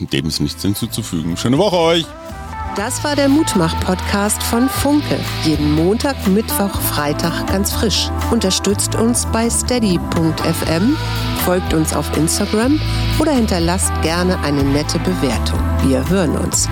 Dem 0.00 0.26
ist 0.26 0.40
nichts 0.40 0.62
hinzuzufügen. 0.62 1.36
Schöne 1.36 1.58
Woche 1.58 1.76
euch! 1.76 2.04
Das 2.76 3.02
war 3.02 3.16
der 3.16 3.28
Mutmach-Podcast 3.28 4.40
von 4.44 4.68
Funke. 4.68 5.18
Jeden 5.44 5.74
Montag, 5.74 6.26
Mittwoch, 6.28 6.80
Freitag 6.80 7.48
ganz 7.48 7.72
frisch. 7.72 8.08
Unterstützt 8.30 8.94
uns 8.94 9.26
bei 9.32 9.50
steady.fm, 9.50 10.96
folgt 11.44 11.74
uns 11.74 11.92
auf 11.92 12.16
Instagram 12.16 12.80
oder 13.18 13.32
hinterlasst 13.32 13.90
gerne 14.02 14.38
eine 14.40 14.62
nette 14.62 14.98
Bewertung. 15.00 15.58
Wir 15.84 16.08
hören 16.08 16.36
uns. 16.38 16.68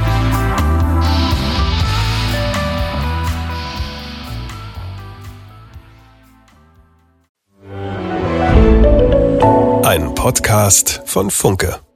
Podcast 10.19 11.01
von 11.07 11.31
Funke. 11.31 11.88